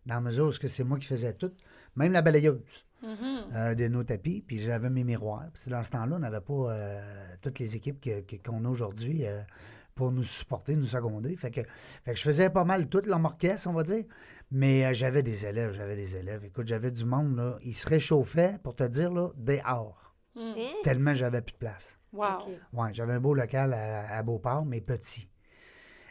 [0.06, 1.52] dans la mesure où c'est moi qui faisais tout,
[1.96, 2.60] même la balayeuse
[3.04, 5.48] euh, de nos tapis, puis j'avais mes miroirs.
[5.54, 7.02] Puis dans ce temps-là, on n'avait pas euh,
[7.42, 8.04] toutes les équipes
[8.46, 9.42] qu'on a aujourd'hui euh,
[9.96, 11.36] pour nous supporter, nous seconder.
[11.36, 14.06] Fait que, fait que je faisais pas mal tout l'homme orchestre, on va dire.
[14.52, 16.44] Mais euh, j'avais des élèves, j'avais des élèves.
[16.46, 17.58] Écoute, j'avais du monde, là.
[17.64, 20.16] Ils se réchauffaient, pour te dire, là, dehors.
[20.36, 20.54] Hein?
[20.84, 22.00] Tellement j'avais plus de place.
[22.12, 22.38] Wow.
[22.74, 25.30] Oui, j'avais un beau local à, à Beauport, mais petit.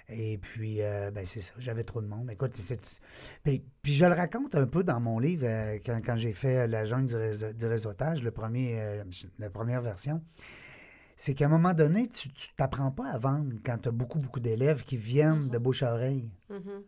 [0.09, 2.31] Et puis, euh, ben c'est ça, j'avais trop de monde.
[2.31, 3.01] Écoute, c'est-
[3.45, 6.67] puis, puis je le raconte un peu dans mon livre, euh, quand, quand j'ai fait
[6.67, 9.05] La jungle du, réseau- du réseautage, le premier, euh,
[9.39, 10.21] la première version.
[11.25, 14.19] C'est qu'à un moment donné, tu ne t'apprends pas à vendre quand tu as beaucoup,
[14.19, 16.29] beaucoup d'élèves qui viennent de bouche à oreille.
[16.51, 16.83] Mhm.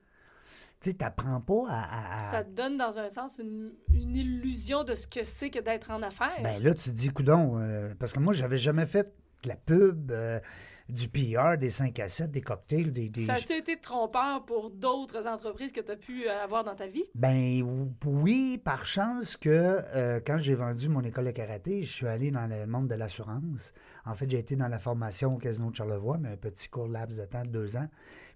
[0.81, 1.85] Tu sais, tu n'apprends pas à...
[1.85, 5.51] à- à- Ça te donne, dans un sens, une, une illusion de ce que c'est
[5.51, 6.43] que d'être en affaires.
[6.43, 9.55] Ben là, tu te dis, coudon, euh, parce que moi, j'avais jamais fait de la
[9.57, 10.41] pub, euh,
[10.89, 13.09] du PR, des 5 à 7, des cocktails, des...
[13.09, 16.87] des- Ça a-tu été trompeur pour d'autres entreprises que tu as pu avoir dans ta
[16.87, 17.05] vie?
[17.15, 17.63] Ben
[18.05, 22.31] oui, par chance que euh, quand j'ai vendu mon école de karaté, je suis allé
[22.31, 23.73] dans le monde de l'assurance.
[24.05, 26.89] En fait, j'ai été dans la formation au Casino de Charlevoix, mais un petit court
[26.89, 27.89] laps de temps de deux ans.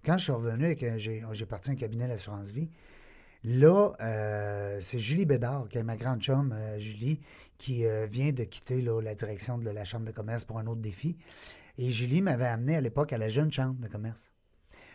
[0.05, 2.71] Quand je suis revenu et que j'ai parti un cabinet d'assurance vie,
[3.45, 7.21] là, euh, c'est Julie Bédard, qui est ma grande chum, euh, Julie,
[7.59, 10.67] qui euh, vient de quitter là, la direction de la Chambre de commerce pour un
[10.67, 11.17] autre défi.
[11.79, 14.31] Et Julie m'avait amené à l'époque à la jeune Chambre de commerce.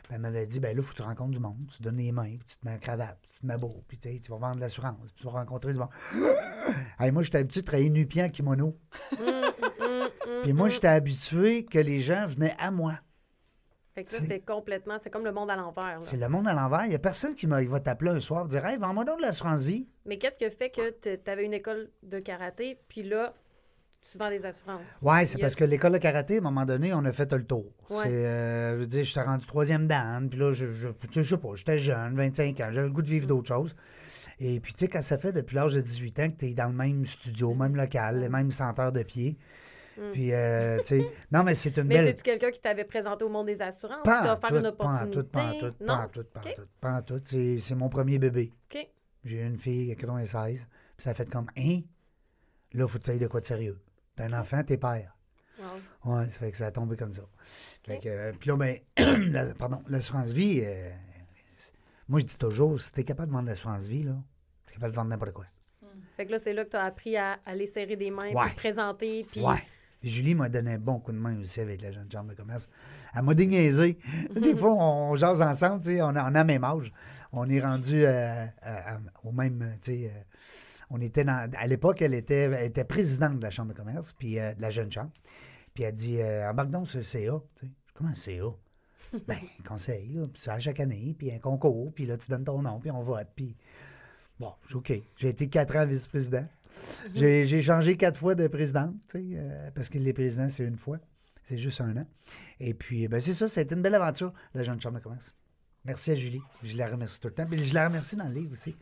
[0.03, 1.65] Puis elle m'avait dit, ben là, il faut que tu rencontres du monde.
[1.71, 3.57] Tu te donnes les mains, puis tu te mets en cravate, puis tu te mets
[3.57, 5.89] beau, puis tu sais, tu vas vendre de l'assurance, puis tu vas rencontrer du monde.
[6.99, 8.77] Hey, moi, j'étais habitué de travailler nu-pied en kimono.
[9.13, 9.15] Mm,
[10.43, 12.99] Puis moi, j'étais habitué que les gens venaient à moi.
[13.93, 15.99] Fait que C'est- c'était complètement, c'est comme le monde à l'envers.
[16.01, 16.85] C'est le monde à l'envers.
[16.85, 19.21] Il n'y a personne qui va t'appeler un soir et dire Hey, vends-moi donc de
[19.23, 19.87] l'assurance vie.
[20.05, 23.33] Mais qu'est-ce qui fait que tu avais une école de karaté, puis là,
[24.11, 24.81] tu vends des assurances?
[25.01, 27.45] Ouais, c'est parce que l'école de karaté, à un moment donné, on a fait le
[27.45, 27.65] tour.
[27.89, 27.97] Ouais.
[28.03, 31.37] C'est, euh, je veux dire, j'étais rendu troisième dan, puis là, je, je, je sais
[31.37, 33.75] pas, j'étais jeune, 25 ans, j'avais le goût de vivre d'autres choses.
[34.39, 36.53] Et puis, tu sais, quand ça fait depuis l'âge de 18 ans que tu es
[36.53, 39.37] dans le même studio, même local, les mêmes senteurs de pied,
[40.11, 42.07] puis, euh, tu sais, non, mais c'est une Mais belle...
[42.07, 43.97] c'est-tu quelqu'un qui t'avait présenté au monde des assurances?
[44.03, 45.17] qui Pas t'a en offert tout, une pas en opportunité?
[45.19, 47.21] tout, pas tout, pas tout, pas tout, pas en tout.
[47.23, 48.51] C'est, c'est mon premier bébé.
[48.73, 48.87] OK.
[49.23, 51.79] J'ai eu une fille à 96, puis ça a fait comme, hein?
[52.73, 53.77] Là, faut que tu ailles de quoi de sérieux.
[54.15, 55.15] T'as un enfant, t'es père.
[55.59, 56.15] Wow.
[56.15, 57.23] Ouais, ça fait que ça a tombé comme ça.
[57.83, 58.77] Fait que, euh, puis là, ben,
[59.31, 60.89] la- pardon, l'assurance vie, euh,
[62.07, 64.15] moi, je dis toujours, si t'es capable de vendre l'assurance vie, là,
[64.65, 65.45] t'es capable de vendre n'importe quoi.
[66.17, 68.51] Fait que là, c'est là que tu as appris à aller serrer des mains, puis
[68.51, 69.41] te présenter, puis...
[69.41, 69.61] Ouais.
[70.03, 72.67] Julie m'a donné un bon coup de main aussi avec la jeune chambre de commerce.
[73.15, 73.97] Elle m'a déniaisé.
[74.35, 76.91] Des fois, on jase ensemble, tu sais, on a, on a même âge.
[77.31, 78.45] On est rendu euh,
[79.23, 80.11] au même, tu sais,
[80.93, 84.13] on était dans, à l'époque, elle était, elle était présidente de la chambre de commerce,
[84.13, 85.09] puis euh, de la jeune chambre.
[85.73, 87.19] Puis elle dit, euh, embarque donc sur le CA.
[87.19, 87.41] Tu sais.
[87.61, 88.43] Je dis, Comment un CA?
[89.27, 92.43] ben, conseil, là, puis ça à chaque année, puis un concours, puis là, tu donnes
[92.43, 93.55] ton nom, puis on vote, puis...
[94.39, 94.93] Bon, OK.
[95.15, 96.45] J'ai été quatre ans vice-président.
[97.13, 100.63] J'ai j'ai changé quatre fois de présidente, tu sais, euh, parce que les présidents, c'est
[100.63, 100.99] une fois.
[101.43, 102.07] C'est juste un an.
[102.59, 105.03] Et puis, ben, c'est ça, ça a été une belle aventure, la jeune chambre de
[105.03, 105.33] commerce.
[105.85, 106.41] Merci à Julie.
[106.63, 107.45] Je la remercie tout le temps.
[107.45, 108.75] Puis je la remercie dans le livre aussi.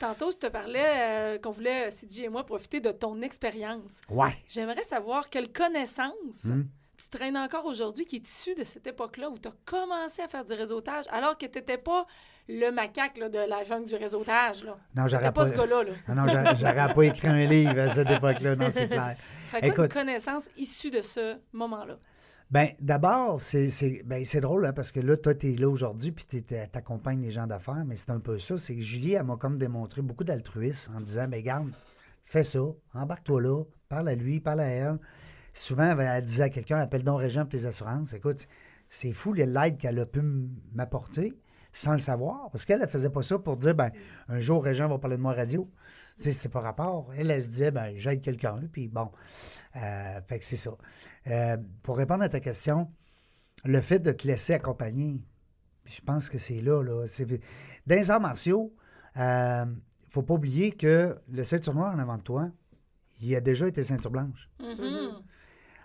[0.00, 4.00] Tantôt, je te parlais euh, qu'on voulait, CJ et moi, profiter de ton expérience.
[4.08, 4.34] Ouais.
[4.48, 6.62] J'aimerais savoir quelle connaissance Hmm.
[6.96, 10.28] tu traînes encore aujourd'hui qui est issue de cette époque-là où tu as commencé à
[10.28, 12.06] faire du réseautage alors que tu n'étais pas
[12.48, 14.64] le macaque là, de la jungle du réseautage.
[14.64, 14.76] Là.
[14.96, 15.46] Non, j'aurais pas pas.
[15.48, 15.84] ce gars-là.
[15.84, 15.92] Là.
[16.08, 18.56] Ah non, j'a- j'aurais pas écrit un livre à cette époque-là.
[18.56, 19.16] Non, c'est clair.
[19.44, 19.84] Ce serait quoi Écoute.
[19.84, 21.98] une connaissance issue de ce moment-là?
[22.50, 25.68] Ben, d'abord, c'est c'est- ben, c'est drôle, hein, parce que là, toi, tu es là
[25.68, 28.58] aujourd'hui, puis tu accompagnes les gens d'affaires, mais c'est un peu ça.
[28.58, 31.70] C'est que Julie, elle m'a comme démontré beaucoup d'altruisme en disant, ben, garde,
[32.24, 32.60] fais ça,
[32.92, 34.98] embarque-toi là, parle à lui, parle à elle.
[35.54, 38.14] Souvent, elle, disait à quelqu'un, appelle donc Régent pour tes assurances.
[38.14, 38.48] Écoute,
[38.88, 40.20] c'est fou l'aide qu'elle a pu
[40.74, 41.38] m'apporter
[41.72, 43.90] sans le savoir, parce qu'elle ne faisait pas ça pour dire, ben,
[44.28, 45.70] un jour, Régent va parler de moi radio.
[46.20, 47.10] C'est pas rapport.
[47.16, 49.10] Elle, elle se disait, ben, j'aide quelqu'un, puis bon.
[49.76, 50.70] Euh, fait que c'est ça.
[51.26, 52.90] Euh, pour répondre à ta question,
[53.64, 55.22] le fait de te laisser accompagner,
[55.84, 57.04] je pense que c'est là, là.
[57.86, 58.74] Dans les arts martiaux,
[59.16, 59.74] il ne
[60.08, 62.50] faut pas oublier que le ceinture noire en avant de toi,
[63.20, 64.48] il a déjà été ceinture blanche.
[64.60, 65.22] Mhm.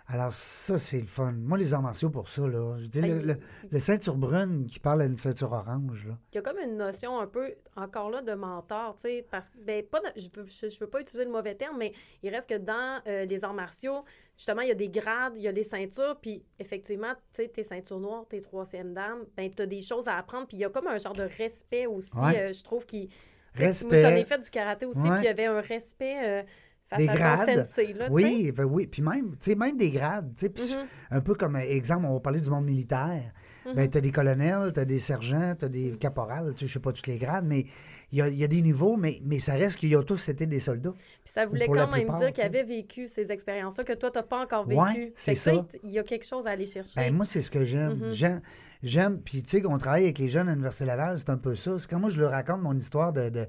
[0.07, 1.31] Alors, ça, c'est le fun.
[1.31, 3.39] Moi, les arts martiaux, pour ça, là, je dis, le, le-
[3.71, 6.15] le ceinture brune qui parle à une ceinture orange, là.
[6.31, 9.49] Il y a comme une notion un peu, encore là, de mentor, tu sais, parce
[9.49, 11.91] que, ben, pas, je veux, je, je veux pas utiliser le mauvais terme, mais
[12.21, 14.03] il reste que dans euh, les arts martiaux,
[14.37, 17.47] justement, il y a des grades, il y a des ceintures, puis effectivement, tu sais,
[17.47, 20.59] tes ceintures noires, tes troisième dames, ben, tu as des choses à apprendre, puis il
[20.59, 22.39] y a comme un genre de respect aussi, Ouais.
[22.39, 23.09] euh, je trouve, qui...
[23.55, 24.01] Respect.
[24.01, 26.43] Moi, j'en ai fait du karaté aussi, puis il y avait un respect euh,
[26.89, 27.65] face Des à grades.
[27.65, 28.07] sensei, là.
[28.11, 28.87] Oui, ben oui.
[28.87, 29.35] Puis même,
[29.77, 30.31] des grades.
[30.41, 30.77] Mhm.
[31.11, 33.31] Un peu comme exemple, on va parler du monde militaire.
[33.75, 36.79] Ben, tu as des colonels, tu as des sergents, tu as des caporales, je sais
[36.79, 37.65] pas tous les grades, mais
[38.11, 40.29] il y a, il y a des niveaux, mais, mais ça reste qu'ils ont tous
[40.29, 40.91] été des soldats.
[40.93, 42.43] Puis ça voulait quand même dire tu qu'il sais.
[42.43, 44.79] avait vécu ces expériences-là que toi, tu n'as pas encore vécu.
[44.79, 45.51] Ouais, c'est ça.
[45.83, 46.93] il- y a quelque chose à aller chercher.
[46.99, 48.11] Ben, moi, c'est ce que j'aime.
[48.11, 48.41] J'aime-
[48.83, 51.55] J'aime, puis tu sais, qu'on travaille avec les jeunes à l'Université Laval, c'est un peu
[51.55, 51.79] ça.
[51.79, 53.47] C'est quand moi, je leur raconte mon histoire de, de,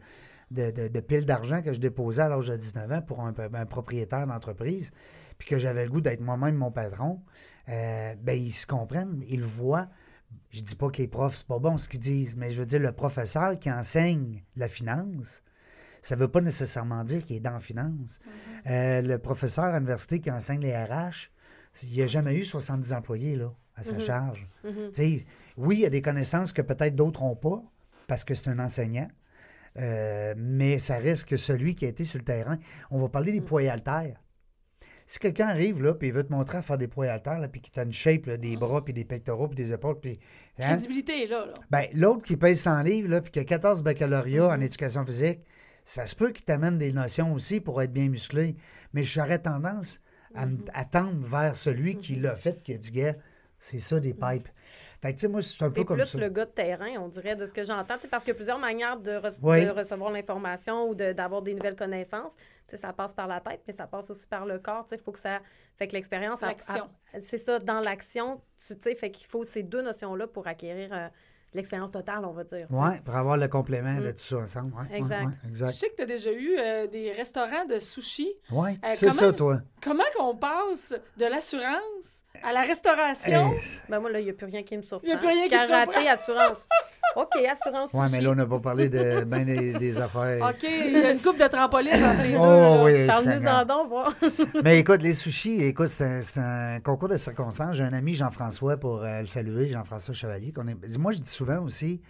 [0.51, 3.35] de, de- de pile d'argent que je déposais à l'âge de 19 ans pour un,
[3.55, 4.93] un propriétaire d'entreprise,
[5.39, 7.21] puis que j'avais le goût d'être moi-même mon patron,
[7.69, 9.89] euh, ben, ils se comprennent, ils le voient.
[10.51, 12.67] Je dis pas que les profs, c'est pas bon ce qu'ils disent, mais je veux
[12.67, 15.43] dire, le professeur qui enseigne la finance,
[16.03, 18.21] ça veut pas nécessairement dire qu'il est dans la finance.
[18.69, 21.31] Euh, le professeur à l'université qui enseigne les RH,
[21.83, 24.01] il n'a jamais eu 70 employés là, à sa Mhm.
[24.01, 24.47] charge.
[24.93, 27.63] Sais, oui, il y a des connaissances que peut-être d'autres n'ont pas,
[28.07, 29.09] parce que c'est un enseignant,
[29.79, 32.59] euh, mais ça reste que celui qui a été sur le terrain.
[32.91, 34.23] On va parler des poids haltères.
[35.09, 37.47] Si quelqu'un arrive là, puis il veut te montrer à faire des poids haltères, là,
[37.47, 40.19] puis qu'il t'a une shape, là, des bras, puis des pectoraux, puis des épaules, puis...
[40.59, 41.47] hein, Crédibilité là.
[41.47, 41.55] là.
[41.71, 45.41] ben, l'autre qui pèse 100 livres, là, puis qui a 14 baccalauréats en éducation physique,
[45.85, 48.57] ça se peut qu'il t'amène des notions aussi pour être bien musclé.
[48.95, 50.01] Mais j'aurais tendance
[50.35, 53.15] à me- à tendre vers celui qui l'a fait, qui a dit, gars,
[53.61, 54.49] c'est ça des pipes.
[55.07, 56.19] Fait que, tu sais, moi, c'est un peu comme plus ça.
[56.19, 57.95] le gars de terrain, on dirait, de ce que j'entends.
[58.11, 59.65] Parce qu'il y a plusieurs manières de, rece- Oui.
[59.65, 62.35] de recevoir l'information ou de- d'avoir des nouvelles connaissances.
[62.37, 64.85] Tu sais, ça passe par la tête, mais ça passe aussi par le corps.
[64.85, 65.41] Tu sais, Il faut que ça.
[65.79, 66.41] Fait que l'expérience.
[66.41, 66.89] L'action.
[67.21, 68.41] C'est ça, dans l'action.
[68.59, 71.09] Tu sais, fait qu'il faut ces deux notions-là pour acquérir euh,
[71.55, 72.67] l'expérience totale, on va dire.
[72.71, 74.13] Oui, pour avoir le complément de Mm.
[74.15, 74.73] tout ça ensemble.
[74.75, 75.25] Ouais, Exact.
[75.27, 75.69] ouais, Je exact.
[75.71, 78.29] sais que tu as déjà eu euh, des restaurants de sushi.
[78.51, 79.61] Ouais, Euh, c'est comment- ça, toi.
[79.83, 83.53] Comment qu'on passe de l'assurance à la restauration?
[83.55, 85.07] Eh, Ben moi, là, il n'y a plus rien qui me surprend.
[85.07, 86.67] Il y a plus rien qui te Karaté, assurance.
[87.17, 90.47] OK, assurance ouais, mais là, on n'a pas parlé de ben des, des affaires.
[90.49, 92.39] OK, il y a une coupe de trampoline entre les deux.
[92.39, 93.55] Oh, oui, Parle-nous Seigneur.
[93.57, 94.13] en donc, voir.
[94.65, 97.77] Mais écoute, les sushis, écoute, c'est un, concours de circonstances.
[97.77, 100.53] J'ai un ami, Jean-François, pour euh, le saluer, Jean-François Chevalier.
[100.57, 100.99] est...
[100.99, 102.01] Moi, je dis souvent aussi,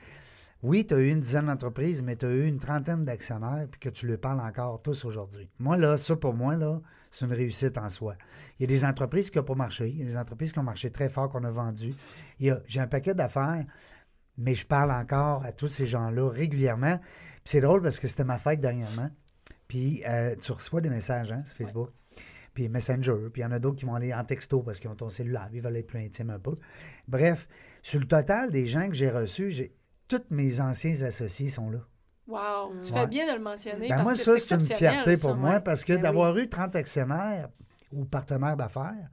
[0.62, 3.78] oui, tu as eu une dizaine d'entreprises, mais tu as eu une trentaine d'actionnaires, puis
[3.78, 5.48] que tu leur parles encore tous aujourd'hui.
[5.58, 8.16] Moi, là, ça, pour moi, là, c'est une réussite en soi.
[8.58, 10.58] Il y a des entreprises qui n'ont pas marché, il y a des entreprises qui
[10.58, 11.94] ont marché très fort, qu'on a vendues.
[12.40, 13.64] Il y a- J'ai un paquet d'affaires,
[14.38, 16.98] mais je parle encore à tous ces gens-là régulièrement.
[16.98, 19.10] Puis c'est drôle parce que c'était ma fête dernièrement.
[19.68, 21.90] Puis euh, tu reçois des messages hein, sur Facebook
[22.54, 24.88] puis Messenger, puis il y en a d'autres qui vont aller en texto parce qu'ils
[24.88, 26.56] ont ton cellulaire, ils veulent être plus intimes un peu.
[27.06, 27.46] Bref,
[27.82, 29.74] sur le total des gens que j'ai reçus, j'ai
[30.08, 31.78] tous mes anciens associés sont là.
[32.28, 33.00] Wow, tu Ouais.
[33.00, 33.88] fais bien de le mentionner.
[33.88, 35.36] Ben parce moi, que ça, c'est une fierté pour ça.
[35.36, 35.60] moi ouais.
[35.60, 36.02] parce que Ben oui.
[36.02, 37.48] d'avoir eu 30 actionnaires
[37.92, 39.10] ou partenaires d'affaires,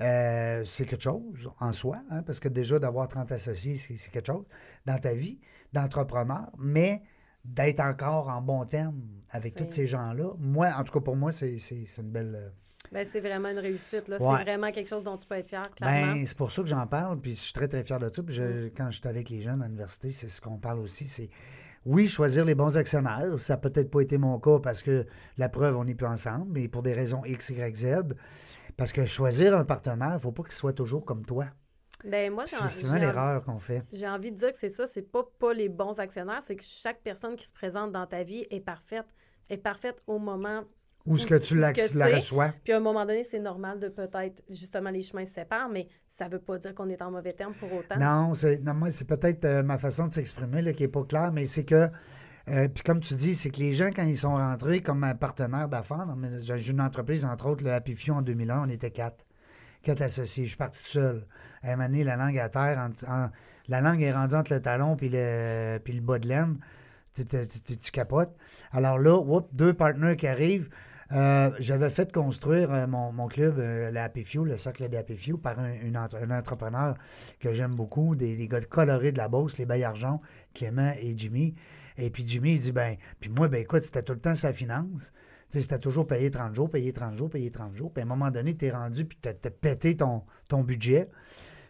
[0.00, 4.26] euh, c'est quelque chose en soi, hein, parce que déjà d'avoir 30 associés, c'est quelque
[4.26, 4.46] chose
[4.86, 5.40] dans ta vie
[5.72, 7.02] d'entrepreneur, mais
[7.44, 11.32] d'être encore en bon terme avec tous ces gens-là, moi, en tout cas pour moi,
[11.32, 11.56] c'est
[11.98, 12.52] une belle...
[12.92, 14.08] Ben, c'est vraiment une réussite.
[14.08, 14.16] Ouais.
[14.18, 16.14] C'est vraiment quelque chose dont tu peux être fier, clairement.
[16.14, 18.22] Ben, c'est pour ça que j'en parle, puis je suis très, très fier de ça.
[18.22, 21.06] Puis je- quand je suis avec les jeunes à l'université, c'est ce qu'on parle aussi,
[21.06, 21.28] c'est
[21.84, 23.38] oui, choisir les bons actionnaires.
[23.38, 25.06] Ça n'a peut-être pas été mon cas parce que
[25.38, 27.86] la preuve, on n'est plus ensemble, mais pour des raisons X, Y, Z.
[28.76, 31.46] Parce que choisir un partenaire, il ne faut pas qu'il soit toujours comme toi.
[32.04, 33.82] Ben, moi, C'est souvent l'erreur qu'on fait.
[33.92, 36.62] J'ai envie de dire que c'est ça, c'est pas, pas les bons actionnaires, c'est que
[36.64, 39.06] chaque personne qui se présente dans ta vie est parfaite.
[39.50, 40.62] Est parfaite au moment.
[41.08, 41.72] Ou ce que tu la,
[42.16, 42.52] reçois?
[42.64, 45.88] Puis à un moment donné, c'est normal de peut-être, justement, les chemins se séparent, mais
[46.06, 47.96] ça veut pas dire qu'on est en mauvais terme pour autant.
[47.98, 51.04] Non, c'est, non, moi, c'est peut-être euh, ma façon de s'exprimer là, qui n'est pas
[51.04, 51.88] claire, mais c'est que,
[52.48, 55.14] euh, puis comme tu dis, c'est que les gens, quand ils sont rentrés comme un
[55.14, 56.06] partenaire d'affaires,
[56.38, 59.24] j'ai une entreprise, entre autres, le Happy Few en 2001, on était quatre.
[59.82, 60.44] Quatre associés.
[60.44, 61.26] Je suis parti tout seul.
[61.62, 63.30] À un donné, la langue à terre, en- en-
[63.68, 66.58] la langue est rendue entre le talon puis le, puis le bas de laine.
[67.14, 68.34] Tu, tu- tu- tu capotes.
[68.72, 70.68] Alors là, whoop, deux partenaires qui arrivent.
[71.12, 75.16] Euh, J'avais fait construire euh, mon, club, euh, le Happy Few, le socle de Happy
[75.16, 76.96] Few, par un, une un entrepreneur
[77.40, 80.20] que j'aime beaucoup, des, des gars colorés de la Beauce, les Bayargent,
[80.54, 81.54] Clément et Jimmy.
[81.96, 84.52] Et puis Jimmy, il dit, ben, puis moi, ben écoute, c'était tout le temps sa
[84.52, 85.12] finance.
[85.48, 87.90] C'était toujours payé 30 jours, payé 30 jours, payé 30 jours.
[87.92, 90.22] Puis à un moment donné, tu es rendu, puis tu as, pété ton,
[90.62, 91.08] budget.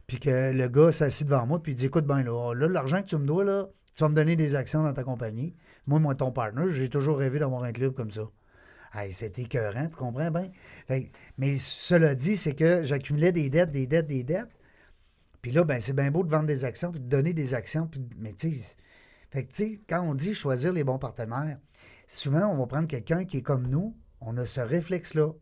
[0.08, 3.02] Puis que le gars s'assit devant moi, puis il dit Écoute, ben là, là, l'argent
[3.02, 5.54] que tu me dois, là, tu vas me donner des actions dans ta compagnie.
[5.86, 8.28] Moi, moi, ton partenaire, j'ai toujours rêvé d'avoir un club comme ça.
[8.94, 10.50] Hey, c'était écœurant, tu comprends bien?
[10.86, 14.50] Fait mais cela dit, c'est que j'accumulais des dettes, des dettes, des dettes.
[15.42, 17.86] Puis là, ben, c'est bien beau de vendre des actions, puis de donner des actions.
[17.86, 18.50] Puis, mais tu
[19.88, 21.58] quand on dit choisir les bons partenaires,
[22.06, 23.94] souvent, on va prendre quelqu'un qui est comme nous.
[24.20, 25.32] On a ce réflexe-là.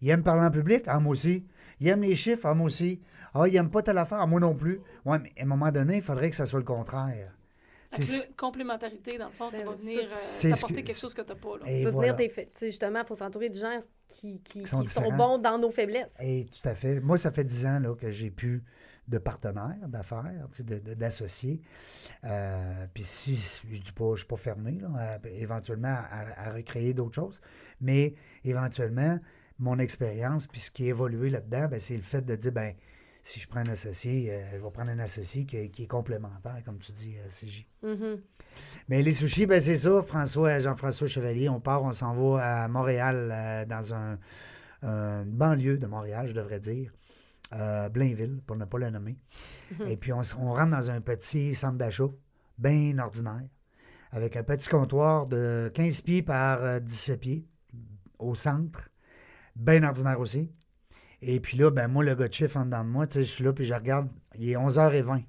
[0.00, 0.84] Il aime parler en public?
[0.86, 1.46] Ah, moi aussi.
[1.80, 2.46] Il aime les chiffres?
[2.46, 3.00] Ah, moi aussi.
[3.34, 4.20] Ah, il aime pas telle affaire?
[4.20, 4.80] Ah, moi non plus.
[5.04, 7.35] Ouais, mais à un moment donné, il faudrait que ça soit le contraire.
[7.92, 8.04] La
[8.36, 11.22] complémentarité, dans le fond, ça Ben, venir euh, c'est ce t'apporter que- quelque chose que
[11.22, 11.58] tu n'as pas.
[11.58, 11.64] Là.
[11.70, 12.12] Et voilà.
[12.14, 12.52] des faits.
[12.52, 15.36] Tu sais, justement, il faut s'entourer de gens qui, qui, Qui sont qui sont différents.
[15.36, 16.14] bons dans nos faiblesses.
[16.20, 17.00] Et tout à fait.
[17.00, 18.62] Moi, ça fait dix ans là, que j'ai plus
[19.08, 21.60] de partenaires d'affaires, tu sais, de- de- d'associés.
[22.24, 24.88] Euh, Puis si, je dis pas, je suis pas fermé, là,
[25.22, 27.40] à- éventuellement, à, à recréer d'autres choses.
[27.80, 29.18] Mais éventuellement,
[29.58, 32.74] mon expérience, puis ce qui a évolué là-dedans, ben, c'est le fait de dire, ben
[33.26, 36.62] si je prends un associé, euh, je vais prendre un associé qui, qui est complémentaire,
[36.64, 37.66] comme tu dis, euh, CJ.
[37.82, 38.20] Mhm.
[38.88, 42.68] Mais les sushis, ben c'est ça, François, Jean-François Chevalier, on part, on s'en va à
[42.68, 44.18] Montréal, euh, dans un,
[44.82, 46.92] une banlieue de Montréal, je devrais dire,
[47.52, 49.16] euh, Blainville, pour ne pas le nommer.
[49.88, 52.08] Et puis on, on rentre dans un petit centre d'achat,
[52.58, 53.48] bien ordinaire,
[54.12, 57.44] avec un petit comptoir de 15 pieds par euh, 17 pieds,
[58.20, 58.88] au centre,
[59.56, 60.48] bien ordinaire aussi.
[61.28, 63.42] Et puis là, ben moi, le gars de chiffre en dedans de moi, je suis
[63.42, 65.24] là, puis je regarde, il est 11h20.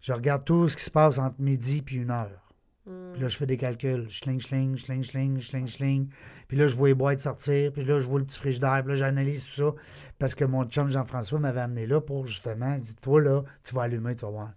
[0.00, 2.52] Je regarde tout ce qui se passe entre midi puis une heure.
[2.84, 4.08] Puis là, je fais des calculs.
[4.10, 6.08] Schling, schling, schling, schling, schling, schling.
[6.48, 7.72] Puis là, je vois les boîtes sortir.
[7.72, 8.82] Puis là, je vois le petit frigidaire.
[8.82, 9.74] Puis là, j'analyse tout ça.
[10.18, 13.74] Parce que mon chum Jean-François m'avait amené là pour justement, il dit Toi, là, tu
[13.76, 14.52] vas allumer, tu vas voir.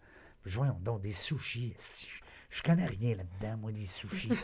[0.45, 1.75] Vois, donc, des sushis.
[1.77, 4.31] Je, je connais rien là-dedans, moi, des sushis.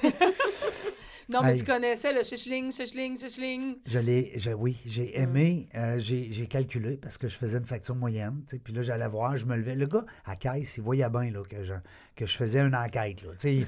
[1.34, 3.78] Non, mais tu connaissais le chichling, chichling, chichling.
[3.88, 7.66] Je l'ai, je- oui, j'ai aimé, euh, j'ai j'ai calculé parce que je faisais une
[7.66, 9.76] facture moyenne, tu sais, puis là, j'allais voir, je me levais.
[9.76, 11.74] Le gars, à caisse, il voyait bien là, que, je,
[12.16, 13.24] que je faisais une enquête.
[13.24, 13.56] Là, tu sais.
[13.56, 13.68] il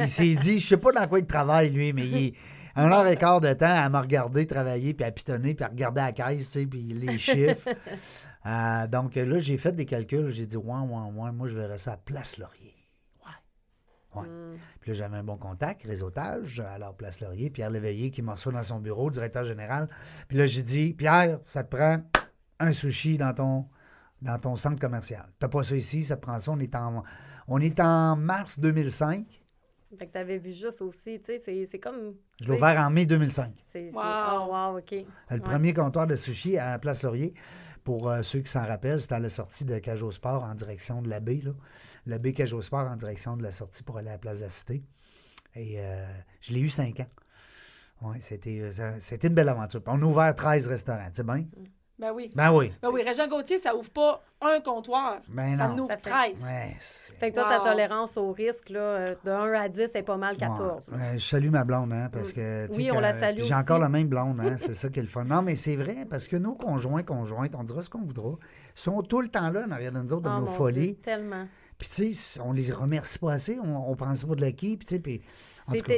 [0.00, 2.34] il s'est dit, je sais pas dans quoi il travaille, lui, mais il est
[2.76, 5.68] un heure et quart de temps à me regarder travailler, puis à pitonner, puis à
[5.68, 7.68] regarder à caisse, tu sais, puis les chiffres.
[8.46, 11.76] Euh, donc là, j'ai fait des calculs, j'ai dit, ouais, ouais, ouais, moi, je verrais
[11.76, 12.67] ça à Place Laurier.
[14.14, 14.22] Ouais.
[14.22, 14.56] Ouais.
[14.80, 18.52] Puis là, j'avais un bon contact, réseautage, alors Place Laurier, Pierre Léveillé qui m'en reçoit
[18.52, 19.88] dans son bureau, directeur général.
[20.28, 21.98] Puis là, j'ai dit, Pierre, ça te prend
[22.58, 23.66] un sushi dans ton,
[24.22, 25.26] dans ton centre commercial.
[25.38, 26.50] T'as pas ça ici, ça te prend ça.
[26.52, 27.02] On est en,
[27.46, 29.26] on est en mars 2005.
[29.98, 32.14] Fait que t'avais vu juste aussi, tu sais, c'est- c'est comme...
[32.40, 33.54] Je l'ai ouvert en mai 2005.
[33.64, 33.88] C'est...
[33.90, 34.02] c'est- Wow.
[34.02, 34.90] Oh, wow, OK.
[34.92, 35.40] Le Ouais.
[35.40, 37.32] premier comptoir de sushi à Place Laurier.
[37.88, 41.00] Pour euh, ceux qui s'en rappellent, c'était à la sortie de Cajot Sport en direction
[41.00, 41.40] de la baie.
[41.42, 41.52] Là.
[42.04, 44.50] La baie Cajot Sport en direction de la sortie pour aller à la Place la
[44.50, 44.82] Cité.
[45.54, 46.06] Et euh,
[46.42, 47.08] je l'ai eu cinq ans.
[48.02, 49.80] Oui, c'était, euh, c'était une belle aventure.
[49.86, 51.46] On a ouvert 13 restaurants, tu sais bien?
[51.98, 52.30] Ben oui.
[52.34, 52.72] Ben oui.
[52.80, 55.18] Ben oui, Régent Gauthier, ça ouvre pas un comptoir.
[55.28, 55.74] Ben ça non.
[55.74, 56.42] en ouvre Ça fait- 13.
[56.44, 57.64] Ouais, c'est- Fait que toi, Wow.
[57.64, 60.88] ta tolérance au risque, là, euh, de 1 à 10, c'est pas mal 14.
[60.90, 60.96] Ouais.
[60.96, 62.66] Ouais, je salue ma blonde, hein, parce que...
[62.68, 65.00] tu sais, Oui, on la salue J'ai encore la même blonde, hein, c'est ça qui
[65.00, 65.24] est le fun.
[65.24, 68.36] Non, mais c'est vrai, parce que nos conjoints, conjointes, on dira ce qu'on voudra,
[68.76, 70.92] sont tout le temps là en arrière de nous autres, dans Oh, nos mon folies.
[70.92, 71.46] Dieu, tellement.
[71.78, 74.76] Puis, tu sais, on les remercie pas assez, on, on prend ça pour de l'acquis,
[74.76, 75.22] puis, tu sais, puis...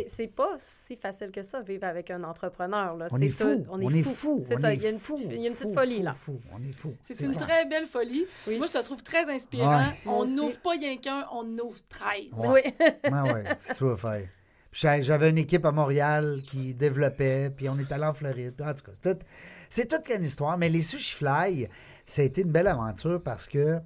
[0.08, 2.96] C'est pas si facile que ça, vivre avec un entrepreneur.
[2.96, 3.06] Là.
[3.10, 3.64] On C'est est tout.
[3.64, 4.44] fou, On est fou.
[4.46, 5.96] C'est on ça, il y a une fou, petite, y a une petite fou, folie,
[5.98, 6.12] fou, là.
[6.14, 6.94] fou, on est fou.
[7.00, 8.24] C'est une très belle folie.
[8.48, 8.58] Oui.
[8.58, 9.78] Moi, je te trouve très inspirant.
[9.78, 9.94] Ouais.
[10.06, 12.10] On n'ouvre pas rien qu'un, on ouvre 13.
[12.36, 12.74] Ouais.
[12.80, 12.86] Oui.
[13.12, 14.28] Ah ouais, c'est ça à faire.
[14.72, 18.54] J'avais une équipe à Montréal qui développait, puis on est allé en Floride.
[18.56, 19.24] Puis En tout cas, c'est tout-
[19.68, 20.58] c'est toute une histoire.
[20.58, 21.68] Mais les sushi fly,
[22.06, 23.78] ça a été une belle aventure parce que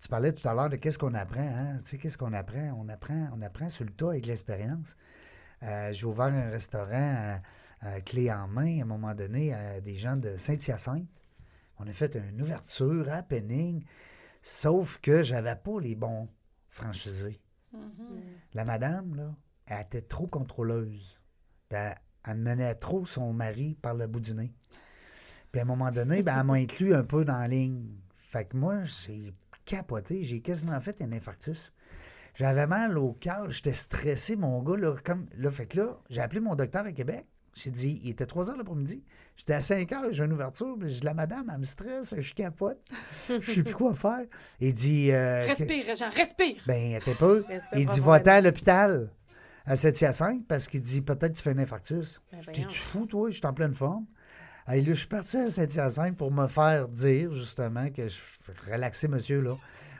[0.00, 1.40] tu parlais tout à l'heure de qu'est-ce qu'on apprend.
[1.40, 1.76] Hein?
[1.80, 2.74] Tu sais, qu'est-ce qu'on apprend?
[2.78, 4.96] On apprend, on apprend sur le tas avec l'expérience.
[5.62, 7.40] Euh, J'ai ouvert un restaurant
[7.82, 11.06] à, à clé en main à un moment donné à des gens de Saint-Hyacinthe.
[11.78, 13.84] On a fait une ouverture à Penning,
[14.40, 16.28] sauf que j'avais pas les bons
[16.68, 17.40] franchisés.
[18.54, 19.34] La madame, là,
[19.66, 21.18] elle était trop contrôleuse.
[21.68, 21.94] Elle,
[22.26, 24.52] elle menait trop son mari par le bout du nez.
[25.52, 27.98] Puis à un moment donné, ben, elle m'a inclus un peu dans la ligne.
[28.16, 29.32] Fait que moi, j'ai
[29.64, 30.22] capoté.
[30.22, 31.72] J'ai quasiment fait un infarctus.
[32.34, 33.50] J'avais mal au cœur.
[33.50, 34.76] J'étais stressé, mon gars.
[34.76, 37.26] Là, comme, là, fait que là, j'ai appelé mon docteur à Québec.
[37.54, 39.02] J'ai dit, il était 3 heures l'après-midi.
[39.36, 40.76] J'étais à 5 heures, j'ai une ouverture.
[40.82, 42.78] J'ai dit, la madame, elle me stresse, je capote.
[43.28, 44.24] Je sais plus quoi faire.
[44.60, 45.10] Il dit.
[45.10, 46.62] euh, Respire, Régent, respire.
[46.66, 47.44] ben, t'es peu.
[47.74, 49.10] Il dit, va-t'en à l'hôpital
[49.66, 50.04] à 7
[50.48, 52.22] parce qu'il dit, peut-être tu fais un infarctus.
[52.30, 52.68] Ben, Je dis, voyons.
[52.70, 54.06] tu fou, toi, je suis en pleine forme.
[54.72, 58.20] Et là, je suis parti à 7 pour me faire dire, justement, que je
[58.70, 59.56] relaxez, monsieur, là.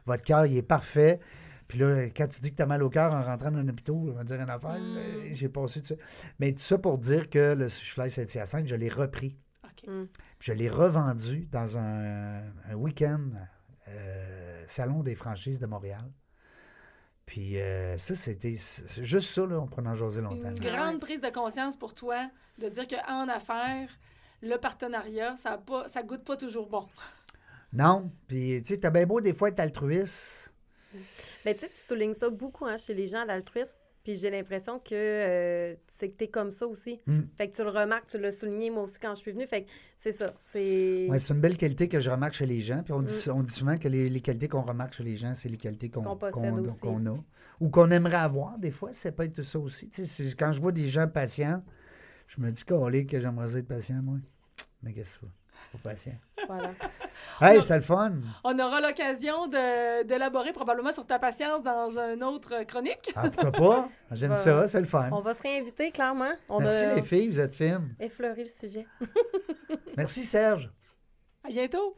[0.06, 1.20] Votre cœur, il est parfait.
[1.68, 3.68] Puis là, quand tu dis que tu as mal au cœur en rentrant dans un
[3.68, 5.00] hôpital, on va dire une affaire, là,
[5.33, 5.94] j'ai passé tout ça.
[6.40, 9.37] Mais tout ça pour dire que le Fly 7 je l'ai repris.
[9.64, 9.88] OK.
[9.88, 10.06] Mm.
[10.38, 13.20] Puis je l'ai revendu dans un, un week-end
[13.87, 16.11] euh, Salon des franchises de Montréal.
[17.24, 20.50] Puis euh, ça, c'était juste ça, là, on prenait en jaser longtemps.
[20.50, 20.76] Une là.
[20.76, 22.28] grande prise de conscience pour toi
[22.59, 23.88] de dire qu'en affaires,
[24.42, 26.87] le partenariat, ça, a pas, ça goûte pas toujours bon.
[27.72, 30.53] Non, puis tu sais, t'as bien beau des fois être altruiste.
[31.44, 33.79] Mais tu sais, tu soulignes ça beaucoup hein, chez les gens, l'altruisme.
[34.03, 37.00] Puis j'ai l'impression que euh, c'est que t'es comme ça aussi.
[37.07, 37.20] Mm.
[37.37, 39.46] Fait que tu le remarques, tu l'as souligné moi aussi quand je suis venue.
[39.46, 40.33] Fait que c'est ça.
[40.40, 41.07] C'est.
[41.09, 42.83] Ouais, c'est une belle qualité que je remarque chez les gens.
[42.83, 45.35] Puis on dit, on dit souvent que les, les qualités qu'on remarque chez les gens,
[45.35, 46.14] c'est les qualités qu'on a.
[47.61, 48.94] Ou qu'on aimerait avoir, des fois.
[48.94, 49.90] Ça peut être ça aussi.
[49.90, 51.62] Tu sais, c'est- quand je vois des gens patients,
[52.37, 54.16] je me dis qu'allez, que j'aimerais être patient, moi.
[54.83, 55.79] Mais qu'est-ce que c'est?
[55.83, 56.14] Pas patient.
[56.49, 56.71] Voilà.
[57.40, 58.14] Hey, c'est le fun!
[58.45, 63.12] On aura l'occasion de- d'élaborer probablement sur ta patience dans une autre chronique.
[63.14, 63.88] Ah, pourquoi pas?
[64.16, 65.11] J'aime ça, c'est le fun.
[65.12, 66.33] On va se réinviter, clairement.
[66.49, 67.95] On Merci a les filles, vous êtes fines.
[68.01, 68.87] effleuré le sujet.
[69.97, 70.71] Merci Serge.
[71.45, 71.97] À bientôt.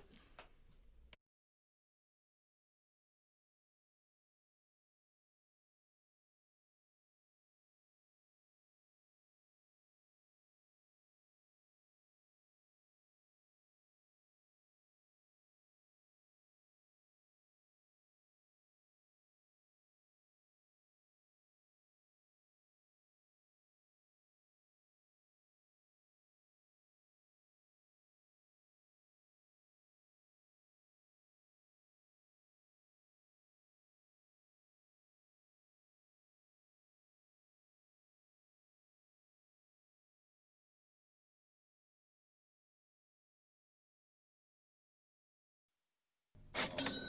[46.55, 47.02] you